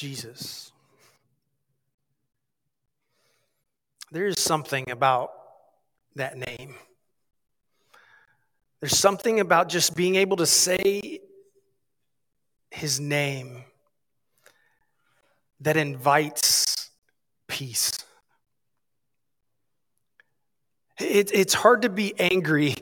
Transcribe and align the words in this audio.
Jesus. 0.00 0.72
There 4.10 4.26
is 4.26 4.40
something 4.40 4.90
about 4.90 5.30
that 6.16 6.38
name. 6.38 6.74
There's 8.80 8.96
something 8.96 9.40
about 9.40 9.68
just 9.68 9.94
being 9.94 10.14
able 10.16 10.38
to 10.38 10.46
say 10.46 11.20
his 12.70 12.98
name 12.98 13.64
that 15.60 15.76
invites 15.76 16.88
peace. 17.46 17.92
It, 20.98 21.30
it's 21.34 21.52
hard 21.52 21.82
to 21.82 21.90
be 21.90 22.18
angry 22.18 22.74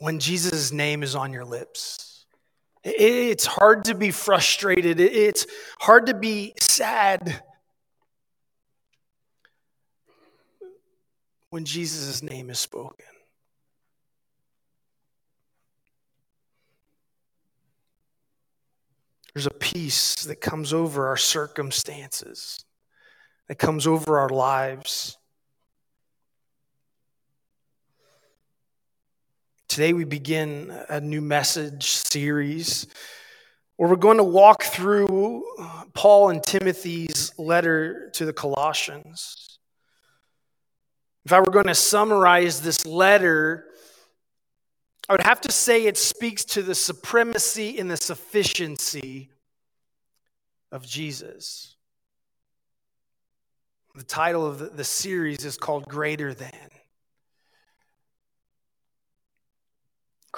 when 0.00 0.18
Jesus' 0.18 0.70
name 0.70 1.02
is 1.02 1.14
on 1.14 1.32
your 1.32 1.46
lips. 1.46 2.07
It's 2.96 3.46
hard 3.46 3.84
to 3.86 3.94
be 3.94 4.10
frustrated. 4.10 5.00
It's 5.00 5.46
hard 5.78 6.06
to 6.06 6.14
be 6.14 6.54
sad 6.60 7.42
when 11.50 11.64
Jesus' 11.64 12.22
name 12.22 12.50
is 12.50 12.58
spoken. 12.58 13.06
There's 19.34 19.46
a 19.46 19.50
peace 19.50 20.24
that 20.24 20.40
comes 20.40 20.72
over 20.72 21.06
our 21.06 21.16
circumstances, 21.16 22.64
that 23.46 23.54
comes 23.56 23.86
over 23.86 24.18
our 24.18 24.28
lives. 24.28 25.16
Today, 29.68 29.92
we 29.92 30.04
begin 30.04 30.72
a 30.88 30.98
new 30.98 31.20
message 31.20 31.88
series 31.88 32.86
where 33.76 33.90
we're 33.90 33.96
going 33.96 34.16
to 34.16 34.24
walk 34.24 34.62
through 34.62 35.44
Paul 35.92 36.30
and 36.30 36.42
Timothy's 36.42 37.32
letter 37.38 38.08
to 38.14 38.24
the 38.24 38.32
Colossians. 38.32 39.58
If 41.26 41.34
I 41.34 41.40
were 41.40 41.50
going 41.50 41.66
to 41.66 41.74
summarize 41.74 42.62
this 42.62 42.86
letter, 42.86 43.66
I 45.06 45.12
would 45.12 45.26
have 45.26 45.42
to 45.42 45.52
say 45.52 45.84
it 45.84 45.98
speaks 45.98 46.46
to 46.46 46.62
the 46.62 46.74
supremacy 46.74 47.78
and 47.78 47.90
the 47.90 47.98
sufficiency 47.98 49.28
of 50.72 50.86
Jesus. 50.86 51.76
The 53.94 54.02
title 54.02 54.46
of 54.46 54.76
the, 54.76 54.84
series 54.84 55.44
is 55.44 55.58
called 55.58 55.88
Greater 55.88 56.32
Than. 56.32 56.70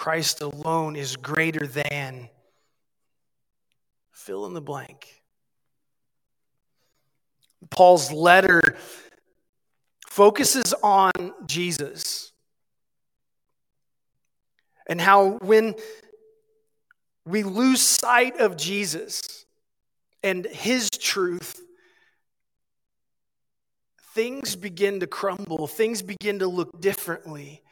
Christ 0.01 0.41
alone 0.41 0.97
is 0.97 1.17
greater 1.17 1.67
than. 1.67 2.31
Fill 4.13 4.47
in 4.47 4.55
the 4.55 4.63
blank. 4.63 5.23
Paul's 7.69 8.11
letter 8.11 8.63
focuses 10.09 10.73
on 10.83 11.13
Jesus 11.45 12.33
and 14.87 14.99
how 14.99 15.33
when 15.43 15.75
we 17.27 17.43
lose 17.43 17.83
sight 17.83 18.41
of 18.41 18.57
Jesus 18.57 19.45
and 20.23 20.47
his 20.47 20.89
truth, 20.89 21.61
things 24.15 24.57
begin 24.57 25.01
to 25.01 25.07
crumble, 25.07 25.67
things 25.67 26.01
begin 26.01 26.39
to 26.39 26.47
look 26.47 26.81
differently. 26.81 27.63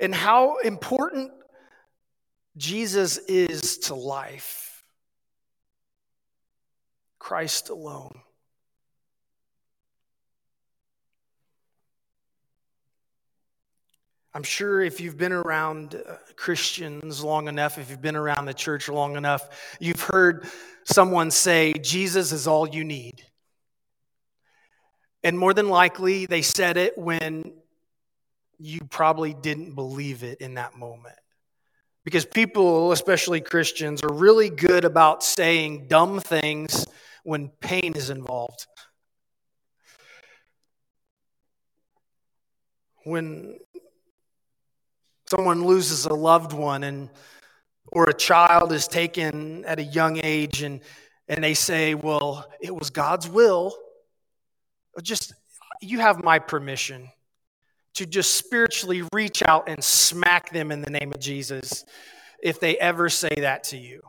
And 0.00 0.14
how 0.14 0.56
important 0.58 1.32
Jesus 2.56 3.18
is 3.18 3.78
to 3.78 3.94
life. 3.94 4.84
Christ 7.18 7.68
alone. 7.68 8.18
I'm 14.32 14.42
sure 14.44 14.80
if 14.80 15.00
you've 15.00 15.18
been 15.18 15.32
around 15.32 15.96
uh, 15.96 16.14
Christians 16.36 17.22
long 17.22 17.48
enough, 17.48 17.78
if 17.78 17.90
you've 17.90 18.00
been 18.00 18.16
around 18.16 18.46
the 18.46 18.54
church 18.54 18.88
long 18.88 19.16
enough, 19.16 19.76
you've 19.80 20.02
heard 20.02 20.46
someone 20.84 21.30
say, 21.32 21.72
Jesus 21.72 22.30
is 22.30 22.46
all 22.46 22.68
you 22.68 22.84
need. 22.84 23.24
And 25.24 25.38
more 25.38 25.52
than 25.52 25.68
likely, 25.68 26.26
they 26.26 26.42
said 26.42 26.76
it 26.76 26.96
when 26.96 27.59
you 28.60 28.80
probably 28.90 29.32
didn't 29.32 29.74
believe 29.74 30.22
it 30.22 30.40
in 30.40 30.54
that 30.54 30.76
moment. 30.76 31.16
Because 32.04 32.26
people, 32.26 32.92
especially 32.92 33.40
Christians, 33.40 34.02
are 34.02 34.12
really 34.12 34.50
good 34.50 34.84
about 34.84 35.22
saying 35.22 35.88
dumb 35.88 36.20
things 36.20 36.86
when 37.24 37.48
pain 37.60 37.94
is 37.94 38.10
involved. 38.10 38.66
When 43.04 43.58
someone 45.26 45.64
loses 45.64 46.04
a 46.04 46.14
loved 46.14 46.52
one 46.52 46.82
and 46.82 47.08
or 47.92 48.08
a 48.08 48.14
child 48.14 48.72
is 48.72 48.86
taken 48.86 49.64
at 49.64 49.78
a 49.78 49.82
young 49.82 50.20
age 50.22 50.62
and 50.62 50.80
and 51.28 51.42
they 51.42 51.54
say 51.54 51.94
well 51.94 52.46
it 52.60 52.74
was 52.74 52.90
god's 52.90 53.28
will 53.28 53.74
just 55.02 55.32
you 55.80 56.00
have 56.00 56.22
my 56.22 56.38
permission 56.38 57.08
to 57.94 58.06
just 58.06 58.34
spiritually 58.34 59.02
reach 59.12 59.42
out 59.46 59.68
and 59.68 59.82
smack 59.82 60.50
them 60.50 60.70
in 60.70 60.82
the 60.82 60.90
name 60.90 61.12
of 61.12 61.20
jesus 61.20 61.84
if 62.42 62.60
they 62.60 62.76
ever 62.78 63.08
say 63.08 63.34
that 63.38 63.64
to 63.64 63.76
you 63.76 64.00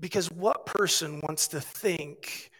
because 0.00 0.30
what 0.30 0.66
person 0.66 1.20
wants 1.22 1.48
to 1.48 1.60
think 1.60 2.50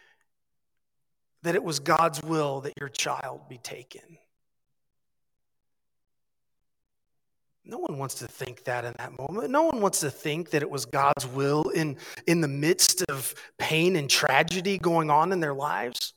that 1.43 1.55
it 1.55 1.63
was 1.63 1.79
God's 1.79 2.23
will 2.23 2.63
that 2.63 2.75
your 2.79 2.89
child 2.89 3.49
be 3.49 3.59
taken. 3.59 4.19
No 7.67 7.79
one 7.79 7.99
wants 7.99 8.15
to 8.17 8.29
think 8.29 8.65
that 8.65 8.85
in 8.85 8.95
that 8.99 9.19
moment. 9.19 9.51
No 9.51 9.65
one 9.65 9.81
wants 9.81 10.01
to 10.01 10.11
think 10.11 10.51
that 10.51 10.63
it 10.63 10.71
was 10.71 10.87
God's 10.87 11.27
will 11.27 11.65
in, 11.71 11.97
in 12.27 12.41
the 12.41 12.49
midst 12.49 13.05
of 13.09 13.35
pain 13.59 13.97
and 13.97 14.09
tragedy 14.09 14.79
going 14.79 15.11
on 15.11 15.33
in 15.33 15.41
their 15.41 15.55
lives. 15.55 16.15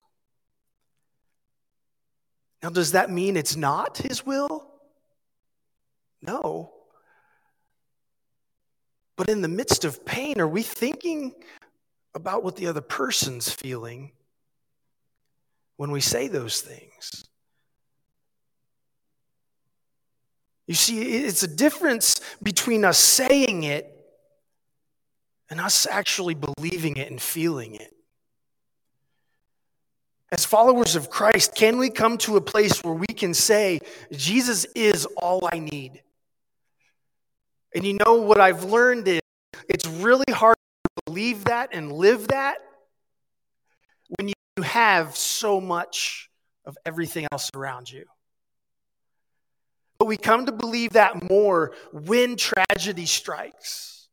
Now, 2.62 2.70
does 2.70 2.92
that 2.92 3.10
mean 3.10 3.36
it's 3.36 3.56
not 3.56 3.98
His 3.98 4.26
will? 4.26 4.70
No. 6.22 6.72
But 9.16 9.30
in 9.30 9.42
the 9.42 9.48
midst 9.48 9.86
of 9.86 10.06
pain, 10.06 10.40
are 10.40 10.48
we 10.48 10.62
thinking 10.62 11.34
about 12.14 12.44
what 12.44 12.58
the 12.58 12.68
other 12.68 12.82
person's 12.82 13.52
feeling? 13.52 14.12
when 15.80 15.92
we 15.92 16.02
say 16.02 16.28
those 16.28 16.60
things. 16.60 17.29
You 20.70 20.76
see, 20.76 21.02
it's 21.02 21.42
a 21.42 21.48
difference 21.48 22.22
between 22.44 22.86
us 22.86 23.00
saying 23.00 23.64
it 23.64 23.92
and 25.50 25.60
us 25.60 25.88
actually 25.90 26.36
believing 26.36 26.98
it 26.98 27.10
and 27.10 27.20
feeling 27.20 27.74
it. 27.74 27.92
As 30.32 30.46
followers 30.46 30.96
of 30.96 31.10
Christ, 31.10 31.56
can 31.56 31.80
we 31.80 31.90
come 31.90 32.20
to 32.20 32.38
a 32.38 32.42
place 32.42 32.84
where 32.84 32.94
we 32.94 33.08
can 33.08 33.34
say, 33.34 33.80
Jesus 34.12 34.66
is 34.76 35.08
all 35.18 35.50
I 35.52 35.58
need? 35.58 36.04
And 37.74 37.84
you 37.84 37.98
know 38.06 38.22
what 38.22 38.40
I've 38.40 38.66
learned 38.66 39.08
is 39.08 39.22
it's 39.68 39.88
really 39.88 40.24
hard 40.30 40.58
to 40.84 41.02
believe 41.08 41.46
that 41.46 41.70
and 41.74 41.92
live 41.92 42.28
that 42.28 42.60
when 44.20 44.28
you 44.28 44.64
have 44.64 45.18
so 45.18 45.60
much 45.60 46.30
of 46.64 46.78
everything 46.86 47.26
else 47.32 47.50
around 47.56 47.92
you. 47.92 48.06
But 50.00 50.08
we 50.08 50.18
come 50.18 50.46
to 50.46 50.52
believe 50.52 50.94
that 50.94 51.30
more 51.30 51.74
when 51.92 52.38
tragedy 52.38 53.06
strikes. 53.06 54.08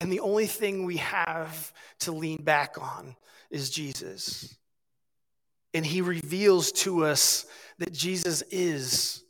And 0.00 0.12
the 0.12 0.20
only 0.20 0.46
thing 0.46 0.84
we 0.84 0.98
have 0.98 1.72
to 2.00 2.12
lean 2.12 2.42
back 2.42 2.76
on 2.80 3.16
is 3.50 3.70
Jesus. 3.70 4.56
And 5.74 5.84
he 5.84 6.02
reveals 6.02 6.72
to 6.72 7.04
us 7.04 7.46
that 7.78 7.92
Jesus 7.92 8.42
is 8.50 9.24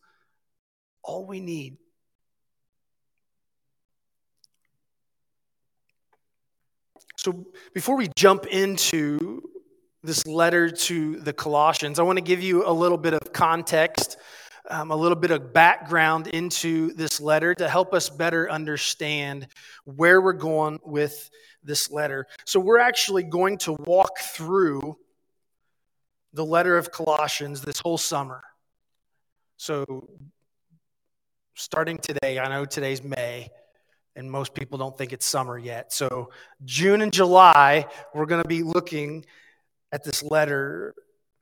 all 1.02 1.26
we 1.26 1.40
need 1.40 1.78
So, 7.20 7.44
before 7.74 7.98
we 7.98 8.08
jump 8.16 8.46
into 8.46 9.42
this 10.02 10.26
letter 10.26 10.70
to 10.70 11.20
the 11.20 11.32
Colossians, 11.32 11.98
I 11.98 12.02
want 12.02 12.16
to 12.18 12.24
give 12.24 12.42
you 12.42 12.66
a 12.66 12.72
little 12.72 12.96
bit 12.96 13.14
of 13.14 13.32
context, 13.32 14.16
um, 14.68 14.90
a 14.90 14.96
little 14.96 15.16
bit 15.16 15.30
of 15.30 15.52
background 15.52 16.28
into 16.28 16.92
this 16.94 17.20
letter 17.20 17.54
to 17.54 17.68
help 17.68 17.92
us 17.92 18.08
better 18.08 18.50
understand 18.50 19.48
where 19.84 20.20
we're 20.20 20.32
going 20.32 20.78
with 20.84 21.30
this 21.62 21.90
letter. 21.90 22.26
So, 22.46 22.60
we're 22.60 22.78
actually 22.78 23.24
going 23.24 23.58
to 23.58 23.72
walk 23.72 24.18
through 24.18 24.96
the 26.32 26.44
letter 26.44 26.78
of 26.78 26.90
Colossians 26.90 27.60
this 27.60 27.80
whole 27.80 27.98
summer. 27.98 28.42
So, 29.58 30.08
starting 31.54 31.98
today, 31.98 32.38
I 32.38 32.48
know 32.48 32.64
today's 32.64 33.02
May, 33.02 33.50
and 34.16 34.30
most 34.30 34.54
people 34.54 34.78
don't 34.78 34.96
think 34.96 35.12
it's 35.12 35.26
summer 35.26 35.58
yet. 35.58 35.92
So, 35.92 36.30
June 36.64 37.02
and 37.02 37.12
July, 37.12 37.86
we're 38.14 38.26
going 38.26 38.42
to 38.42 38.48
be 38.48 38.62
looking 38.62 39.26
at 39.92 40.04
this 40.04 40.22
letter 40.22 40.94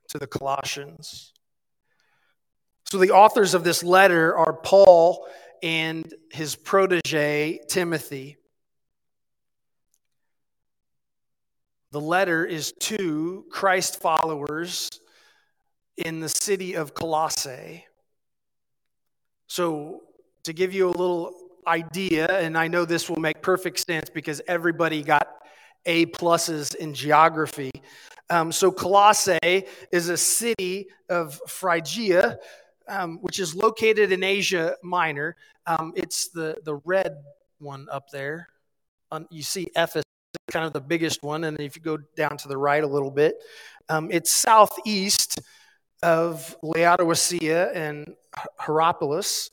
to 0.08 0.18
the 0.18 0.26
Colossians. 0.26 1.32
So, 2.90 2.98
the 2.98 3.10
authors 3.10 3.54
of 3.54 3.64
this 3.64 3.82
letter 3.82 4.36
are 4.36 4.54
Paul 4.54 5.26
and 5.62 6.12
his 6.32 6.56
protege, 6.56 7.60
Timothy. 7.68 8.38
The 11.90 12.00
letter 12.00 12.44
is 12.44 12.72
to 12.80 13.44
Christ 13.50 14.00
followers 14.00 14.88
in 15.96 16.20
the 16.20 16.28
city 16.28 16.74
of 16.74 16.94
Colossae. 16.94 17.84
So, 19.48 20.02
to 20.44 20.52
give 20.52 20.72
you 20.72 20.88
a 20.88 20.90
little 20.90 21.34
idea, 21.66 22.26
and 22.40 22.56
I 22.56 22.68
know 22.68 22.84
this 22.84 23.10
will 23.10 23.20
make 23.20 23.42
perfect 23.42 23.80
sense 23.86 24.08
because 24.08 24.40
everybody 24.48 25.02
got 25.02 25.28
A 25.84 26.06
pluses 26.06 26.74
in 26.74 26.94
geography. 26.94 27.70
Um, 28.30 28.52
so, 28.52 28.70
Colossae 28.70 29.64
is 29.90 30.08
a 30.08 30.16
city 30.16 30.88
of 31.08 31.40
Phrygia, 31.46 32.38
um, 32.86 33.18
which 33.22 33.40
is 33.40 33.54
located 33.54 34.12
in 34.12 34.22
Asia 34.22 34.76
Minor. 34.82 35.36
Um, 35.66 35.92
it's 35.96 36.28
the, 36.28 36.56
the 36.64 36.76
red 36.84 37.16
one 37.58 37.88
up 37.90 38.10
there. 38.10 38.48
Um, 39.10 39.26
you 39.30 39.42
see 39.42 39.68
Ephesus, 39.76 40.02
kind 40.50 40.66
of 40.66 40.72
the 40.72 40.80
biggest 40.80 41.22
one. 41.22 41.44
And 41.44 41.58
if 41.60 41.76
you 41.76 41.82
go 41.82 41.98
down 42.16 42.36
to 42.38 42.48
the 42.48 42.56
right 42.56 42.82
a 42.82 42.86
little 42.86 43.10
bit, 43.10 43.36
um, 43.88 44.10
it's 44.10 44.30
southeast 44.30 45.40
of 46.02 46.56
Laodicea 46.62 47.72
and 47.72 48.14
Hierapolis. 48.58 49.50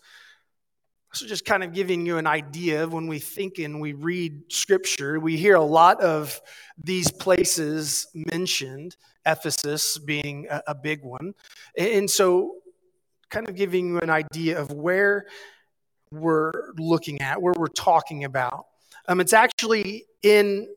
So, 1.16 1.26
just 1.26 1.46
kind 1.46 1.64
of 1.64 1.72
giving 1.72 2.06
you 2.06 2.18
an 2.18 2.28
idea 2.28 2.84
of 2.84 2.92
when 2.92 3.08
we 3.08 3.20
think 3.20 3.58
and 3.58 3.80
we 3.80 3.94
read 3.94 4.52
scripture, 4.52 5.18
we 5.18 5.38
hear 5.38 5.56
a 5.56 5.64
lot 5.64 6.02
of 6.02 6.42
these 6.78 7.10
places 7.10 8.08
mentioned, 8.14 8.98
Ephesus 9.26 9.98
being 9.98 10.46
a, 10.50 10.62
a 10.68 10.76
big 10.76 11.06
one. 11.06 11.34
And 11.78 12.12
so, 12.12 12.56
kind 13.30 13.48
of 13.48 13.56
giving 13.56 13.88
you 13.92 14.00
an 14.00 14.10
idea 14.10 14.60
of 14.60 14.74
where 14.74 15.28
we're 16.12 16.52
looking 16.78 17.22
at, 17.22 17.42
where 17.42 17.54
we're 17.58 17.68
talking 17.68 18.26
about. 18.26 18.66
Um, 19.08 19.22
it's 19.22 19.32
actually 19.34 20.08
in, 20.22 20.68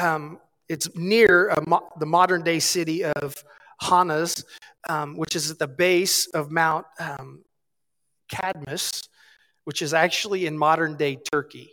um, 0.00 0.38
it's 0.70 0.88
near 0.94 1.54
mo- 1.66 1.90
the 2.00 2.06
modern 2.06 2.42
day 2.42 2.60
city 2.60 3.04
of 3.04 3.34
Honaz, 3.82 4.42
um, 4.88 5.18
which 5.18 5.36
is 5.36 5.50
at 5.50 5.58
the 5.58 5.68
base 5.68 6.28
of 6.28 6.50
Mount 6.50 6.86
um, 6.98 7.44
Cadmus, 8.30 9.10
which 9.64 9.82
is 9.82 9.94
actually 9.94 10.46
in 10.46 10.56
modern 10.56 10.96
day 10.96 11.16
Turkey. 11.16 11.70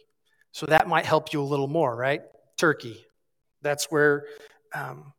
So 0.52 0.66
that 0.66 0.88
might 0.88 1.06
help 1.06 1.34
you 1.34 1.42
a 1.42 1.44
little 1.44 1.68
more, 1.68 1.96
right? 1.96 2.22
Turkey. 2.58 3.06
That's 3.62 3.86
where 3.92 4.26
um, 4.74 5.14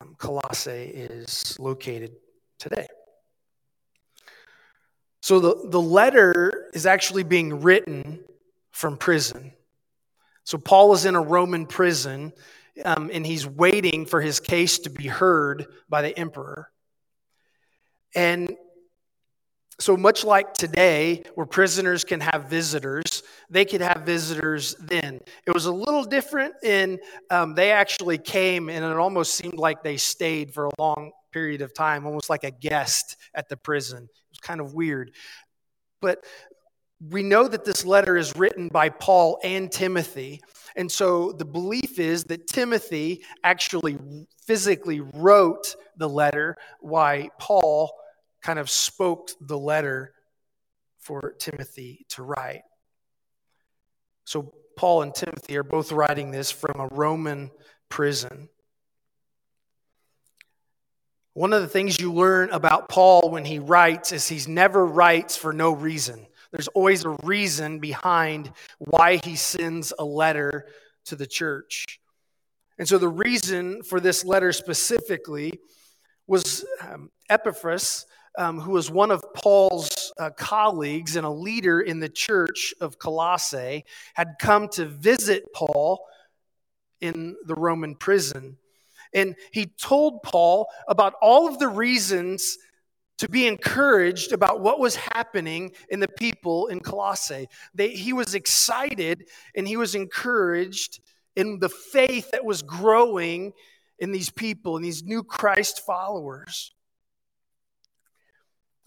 um 0.00 0.14
Colossae 0.18 0.70
is 0.70 1.58
located 1.58 2.12
today. 2.58 2.86
So 5.20 5.40
the, 5.40 5.68
the 5.68 5.80
letter 5.80 6.70
is 6.72 6.86
actually 6.86 7.24
being 7.24 7.60
written 7.60 8.20
from 8.70 8.96
prison. 8.96 9.52
So 10.44 10.56
Paul 10.56 10.94
is 10.94 11.04
in 11.04 11.16
a 11.16 11.20
Roman 11.20 11.66
prison 11.66 12.32
um, 12.84 13.10
and 13.12 13.26
he's 13.26 13.46
waiting 13.46 14.06
for 14.06 14.20
his 14.20 14.40
case 14.40 14.78
to 14.80 14.90
be 14.90 15.06
heard 15.06 15.66
by 15.88 16.02
the 16.02 16.18
emperor. 16.18 16.70
And 18.14 18.56
so, 19.80 19.96
much 19.96 20.24
like 20.24 20.54
today, 20.54 21.22
where 21.34 21.46
prisoners 21.46 22.02
can 22.04 22.20
have 22.20 22.50
visitors, 22.50 23.22
they 23.48 23.64
could 23.64 23.80
have 23.80 24.02
visitors 24.04 24.74
then. 24.80 25.20
It 25.46 25.54
was 25.54 25.66
a 25.66 25.72
little 25.72 26.04
different 26.04 26.54
in 26.64 26.98
um, 27.30 27.54
they 27.54 27.70
actually 27.70 28.18
came, 28.18 28.68
and 28.68 28.84
it 28.84 28.96
almost 28.96 29.34
seemed 29.34 29.58
like 29.58 29.82
they 29.82 29.96
stayed 29.96 30.52
for 30.52 30.66
a 30.66 30.70
long 30.78 31.12
period 31.32 31.62
of 31.62 31.72
time, 31.74 32.06
almost 32.06 32.28
like 32.28 32.44
a 32.44 32.50
guest 32.50 33.16
at 33.34 33.48
the 33.48 33.56
prison. 33.56 34.02
It 34.02 34.30
was 34.30 34.38
kind 34.40 34.60
of 34.60 34.74
weird. 34.74 35.12
But 36.00 36.24
we 37.00 37.22
know 37.22 37.46
that 37.46 37.64
this 37.64 37.84
letter 37.84 38.16
is 38.16 38.34
written 38.34 38.68
by 38.68 38.88
Paul 38.88 39.38
and 39.44 39.70
Timothy. 39.70 40.40
And 40.76 40.90
so 40.90 41.32
the 41.32 41.44
belief 41.44 41.98
is 41.98 42.24
that 42.24 42.48
Timothy 42.48 43.22
actually 43.44 43.98
physically 44.46 45.00
wrote 45.00 45.76
the 45.96 46.08
letter, 46.08 46.56
why 46.80 47.28
Paul 47.38 47.92
kind 48.42 48.58
of 48.58 48.70
spoke 48.70 49.30
the 49.40 49.58
letter 49.58 50.12
for 50.98 51.34
Timothy 51.38 52.06
to 52.10 52.22
write. 52.22 52.62
So 54.24 54.52
Paul 54.76 55.02
and 55.02 55.14
Timothy 55.14 55.56
are 55.56 55.62
both 55.62 55.92
writing 55.92 56.30
this 56.30 56.50
from 56.50 56.80
a 56.80 56.88
Roman 56.88 57.50
prison. 57.88 58.48
One 61.32 61.52
of 61.52 61.62
the 61.62 61.68
things 61.68 62.00
you 62.00 62.12
learn 62.12 62.50
about 62.50 62.88
Paul 62.88 63.30
when 63.30 63.44
he 63.44 63.58
writes 63.58 64.12
is 64.12 64.28
he's 64.28 64.48
never 64.48 64.84
writes 64.84 65.36
for 65.36 65.52
no 65.52 65.72
reason. 65.72 66.26
There's 66.50 66.68
always 66.68 67.04
a 67.04 67.16
reason 67.22 67.78
behind 67.78 68.52
why 68.78 69.16
he 69.16 69.36
sends 69.36 69.92
a 69.98 70.04
letter 70.04 70.66
to 71.06 71.16
the 71.16 71.26
church. 71.26 72.00
And 72.78 72.88
so 72.88 72.98
the 72.98 73.08
reason 73.08 73.82
for 73.82 74.00
this 74.00 74.24
letter 74.24 74.52
specifically 74.52 75.60
was 76.26 76.64
um, 76.80 77.10
Epaphras, 77.28 78.06
um, 78.38 78.60
who 78.60 78.70
was 78.70 78.90
one 78.90 79.10
of 79.10 79.22
Paul's 79.34 80.12
uh, 80.16 80.30
colleagues 80.30 81.16
and 81.16 81.26
a 81.26 81.30
leader 81.30 81.80
in 81.80 81.98
the 81.98 82.08
church 82.08 82.72
of 82.80 82.98
Colossae, 82.98 83.84
had 84.14 84.36
come 84.38 84.68
to 84.70 84.86
visit 84.86 85.52
Paul 85.52 86.06
in 87.00 87.36
the 87.46 87.56
Roman 87.56 87.96
prison. 87.96 88.56
And 89.12 89.34
he 89.52 89.66
told 89.66 90.22
Paul 90.22 90.68
about 90.86 91.14
all 91.20 91.48
of 91.48 91.58
the 91.58 91.68
reasons 91.68 92.56
to 93.18 93.28
be 93.28 93.48
encouraged 93.48 94.30
about 94.30 94.60
what 94.60 94.78
was 94.78 94.94
happening 94.94 95.72
in 95.90 95.98
the 95.98 96.08
people 96.08 96.68
in 96.68 96.78
Colossae. 96.78 97.48
They, 97.74 97.90
he 97.90 98.12
was 98.12 98.36
excited 98.36 99.28
and 99.56 99.66
he 99.66 99.76
was 99.76 99.96
encouraged 99.96 101.00
in 101.34 101.58
the 101.58 101.68
faith 101.68 102.30
that 102.30 102.44
was 102.44 102.62
growing 102.62 103.52
in 103.98 104.12
these 104.12 104.30
people, 104.30 104.76
in 104.76 104.82
these 104.84 105.02
new 105.02 105.24
Christ 105.24 105.84
followers. 105.84 106.72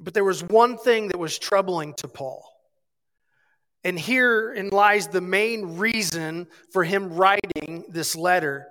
But 0.01 0.15
there 0.15 0.23
was 0.23 0.43
one 0.43 0.77
thing 0.77 1.09
that 1.09 1.19
was 1.19 1.37
troubling 1.37 1.93
to 1.95 2.07
Paul. 2.07 2.43
And 3.83 3.99
herein 3.99 4.69
lies 4.69 5.07
the 5.07 5.21
main 5.21 5.77
reason 5.77 6.47
for 6.71 6.83
him 6.83 7.13
writing 7.13 7.85
this 7.87 8.15
letter. 8.15 8.67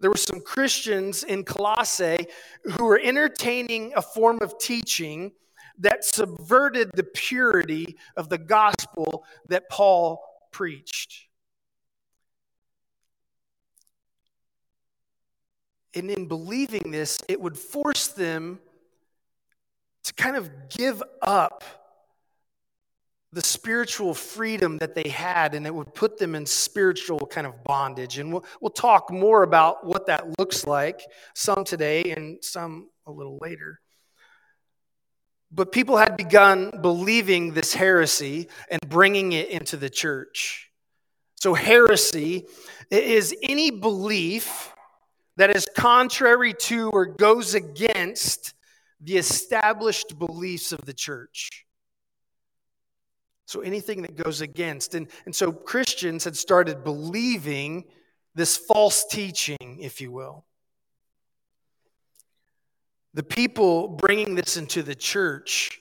There 0.00 0.10
were 0.10 0.16
some 0.16 0.40
Christians 0.40 1.22
in 1.22 1.44
Colossae 1.44 2.26
who 2.64 2.84
were 2.84 3.00
entertaining 3.02 3.92
a 3.94 4.02
form 4.02 4.38
of 4.40 4.58
teaching 4.58 5.32
that 5.78 6.04
subverted 6.04 6.90
the 6.94 7.04
purity 7.04 7.96
of 8.16 8.28
the 8.28 8.38
gospel 8.38 9.24
that 9.48 9.68
Paul 9.68 10.22
preached. 10.50 11.26
And 15.94 16.10
in 16.10 16.26
believing 16.26 16.90
this, 16.90 17.18
it 17.28 17.40
would 17.40 17.56
force 17.56 18.08
them 18.08 18.60
kind 20.16 20.36
of 20.36 20.50
give 20.68 21.02
up 21.22 21.64
the 23.34 23.42
spiritual 23.42 24.14
freedom 24.14 24.78
that 24.78 24.94
they 24.94 25.08
had, 25.08 25.54
and 25.54 25.66
it 25.66 25.74
would 25.74 25.92
put 25.92 26.18
them 26.18 26.36
in 26.36 26.46
spiritual 26.46 27.26
kind 27.26 27.46
of 27.46 27.64
bondage. 27.64 28.18
And 28.18 28.32
we'll, 28.32 28.44
we'll 28.60 28.70
talk 28.70 29.10
more 29.10 29.42
about 29.42 29.84
what 29.84 30.06
that 30.06 30.38
looks 30.38 30.66
like, 30.66 31.00
some 31.34 31.64
today 31.64 32.12
and 32.16 32.42
some 32.42 32.90
a 33.06 33.10
little 33.10 33.38
later. 33.42 33.80
But 35.50 35.72
people 35.72 35.96
had 35.96 36.16
begun 36.16 36.80
believing 36.80 37.52
this 37.52 37.74
heresy 37.74 38.48
and 38.70 38.80
bringing 38.88 39.32
it 39.32 39.48
into 39.48 39.76
the 39.76 39.90
church. 39.90 40.70
So, 41.36 41.54
heresy 41.54 42.46
is 42.90 43.34
any 43.42 43.70
belief 43.70 44.72
that 45.36 45.50
is 45.50 45.68
contrary 45.76 46.54
to 46.54 46.90
or 46.90 47.06
goes 47.06 47.54
against 47.54 48.54
the 49.04 49.18
established 49.18 50.18
beliefs 50.18 50.72
of 50.72 50.84
the 50.84 50.94
church. 50.94 51.66
So 53.46 53.60
anything 53.60 54.02
that 54.02 54.16
goes 54.16 54.40
against. 54.40 54.94
And, 54.94 55.08
and 55.26 55.34
so 55.34 55.52
Christians 55.52 56.24
had 56.24 56.36
started 56.36 56.82
believing 56.82 57.84
this 58.34 58.56
false 58.56 59.04
teaching, 59.04 59.78
if 59.80 60.00
you 60.00 60.10
will. 60.10 60.46
The 63.12 63.22
people 63.22 63.88
bringing 63.88 64.34
this 64.34 64.56
into 64.56 64.82
the 64.82 64.94
church 64.94 65.78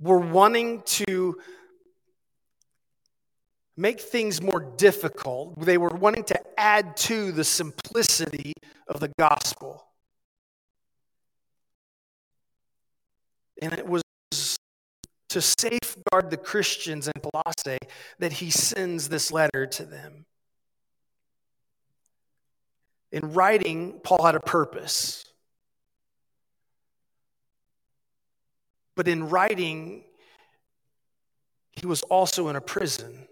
were 0.00 0.18
wanting 0.18 0.82
to 0.82 1.36
make 3.76 4.00
things 4.00 4.42
more 4.42 4.74
difficult. 4.76 5.60
They 5.60 5.78
were 5.78 5.88
wanting 5.88 6.24
to 6.24 6.40
add 6.58 6.96
to 6.98 7.32
the 7.32 7.44
simplicity 7.44 8.52
of 8.88 9.00
the 9.00 9.12
gospel. 9.18 9.86
And 13.60 13.72
it 13.72 13.86
was 13.86 14.02
to 15.30 15.40
safeguard 15.40 16.30
the 16.30 16.36
Christians 16.36 17.08
in 17.08 17.14
Colossae 17.20 17.78
that 18.18 18.34
he 18.34 18.50
sends 18.50 19.08
this 19.08 19.32
letter 19.32 19.66
to 19.66 19.84
them. 19.84 20.26
In 23.10 23.32
writing, 23.32 24.00
Paul 24.02 24.24
had 24.24 24.34
a 24.34 24.40
purpose. 24.40 25.24
But 28.94 29.08
in 29.08 29.28
writing, 29.28 30.04
he 31.72 31.86
was 31.86 32.02
also 32.02 32.48
in 32.48 32.56
a 32.56 32.60
prison, 32.60 33.26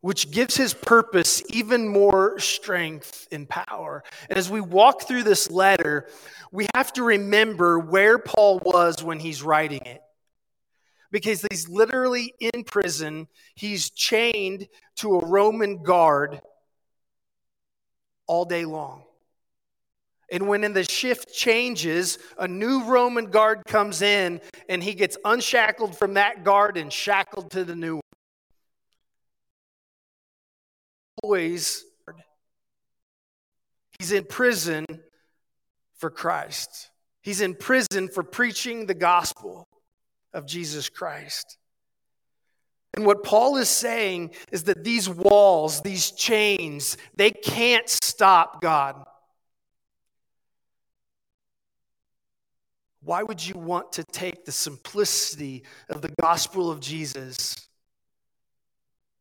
which 0.00 0.30
gives 0.30 0.56
his 0.56 0.74
purpose 0.74 1.42
even 1.48 1.88
more 1.88 2.38
strength 2.38 3.26
and 3.32 3.48
power. 3.48 4.04
And 4.28 4.38
as 4.38 4.48
we 4.48 4.60
walk 4.60 5.02
through 5.02 5.24
this 5.24 5.50
letter, 5.50 6.08
we 6.52 6.66
have 6.74 6.92
to 6.94 7.02
remember 7.02 7.78
where 7.78 8.18
Paul 8.18 8.60
was 8.64 9.02
when 9.02 9.18
he's 9.18 9.42
writing 9.42 9.82
it. 9.84 10.00
Because 11.10 11.44
he's 11.50 11.68
literally 11.68 12.34
in 12.38 12.64
prison, 12.64 13.28
he's 13.54 13.90
chained 13.90 14.68
to 14.96 15.16
a 15.16 15.26
Roman 15.26 15.82
guard 15.82 16.40
all 18.26 18.44
day 18.44 18.64
long. 18.64 19.04
And 20.30 20.46
when 20.46 20.62
in 20.62 20.74
the 20.74 20.84
shift 20.84 21.32
changes, 21.32 22.18
a 22.38 22.46
new 22.46 22.84
Roman 22.84 23.30
guard 23.30 23.62
comes 23.66 24.02
in 24.02 24.42
and 24.68 24.82
he 24.82 24.92
gets 24.92 25.16
unshackled 25.24 25.96
from 25.96 26.14
that 26.14 26.44
guard 26.44 26.76
and 26.76 26.92
shackled 26.92 27.50
to 27.52 27.64
the 27.64 27.74
new 27.74 28.00
Always, 31.22 31.84
he's 33.98 34.12
in 34.12 34.24
prison 34.24 34.84
for 35.96 36.10
Christ. 36.10 36.90
He's 37.22 37.40
in 37.40 37.54
prison 37.54 38.08
for 38.08 38.22
preaching 38.22 38.86
the 38.86 38.94
gospel 38.94 39.68
of 40.32 40.46
Jesus 40.46 40.88
Christ. 40.88 41.58
And 42.94 43.04
what 43.04 43.22
Paul 43.22 43.56
is 43.56 43.68
saying 43.68 44.34
is 44.50 44.64
that 44.64 44.82
these 44.82 45.08
walls, 45.08 45.82
these 45.82 46.10
chains, 46.12 46.96
they 47.14 47.30
can't 47.30 47.88
stop 47.88 48.60
God. 48.60 49.04
Why 53.02 53.22
would 53.22 53.46
you 53.46 53.54
want 53.54 53.92
to 53.92 54.04
take 54.04 54.44
the 54.44 54.52
simplicity 54.52 55.64
of 55.88 56.02
the 56.02 56.12
gospel 56.20 56.70
of 56.70 56.80
Jesus 56.80 57.67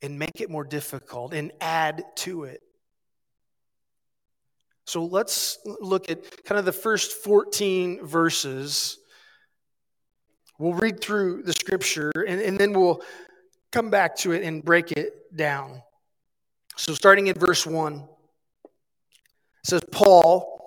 and 0.01 0.19
make 0.19 0.41
it 0.41 0.49
more 0.49 0.63
difficult 0.63 1.33
and 1.33 1.51
add 1.61 2.03
to 2.17 2.43
it? 2.43 2.61
So 4.85 5.03
let's 5.03 5.59
look 5.65 6.09
at 6.09 6.45
kind 6.45 6.57
of 6.57 6.65
the 6.65 6.71
first 6.71 7.23
14 7.23 8.05
verses. 8.05 8.97
We'll 10.57 10.73
read 10.73 11.01
through 11.01 11.43
the 11.43 11.53
scripture 11.53 12.11
and, 12.25 12.39
and 12.39 12.57
then 12.57 12.71
we'll 12.71 13.01
come 13.71 13.89
back 13.89 14.15
to 14.17 14.31
it 14.31 14.43
and 14.43 14.63
break 14.63 14.91
it 14.93 15.35
down. 15.35 15.81
So, 16.77 16.93
starting 16.93 17.27
in 17.27 17.33
verse 17.33 17.65
1, 17.65 17.95
it 17.95 18.09
says, 19.63 19.81
Paul, 19.91 20.57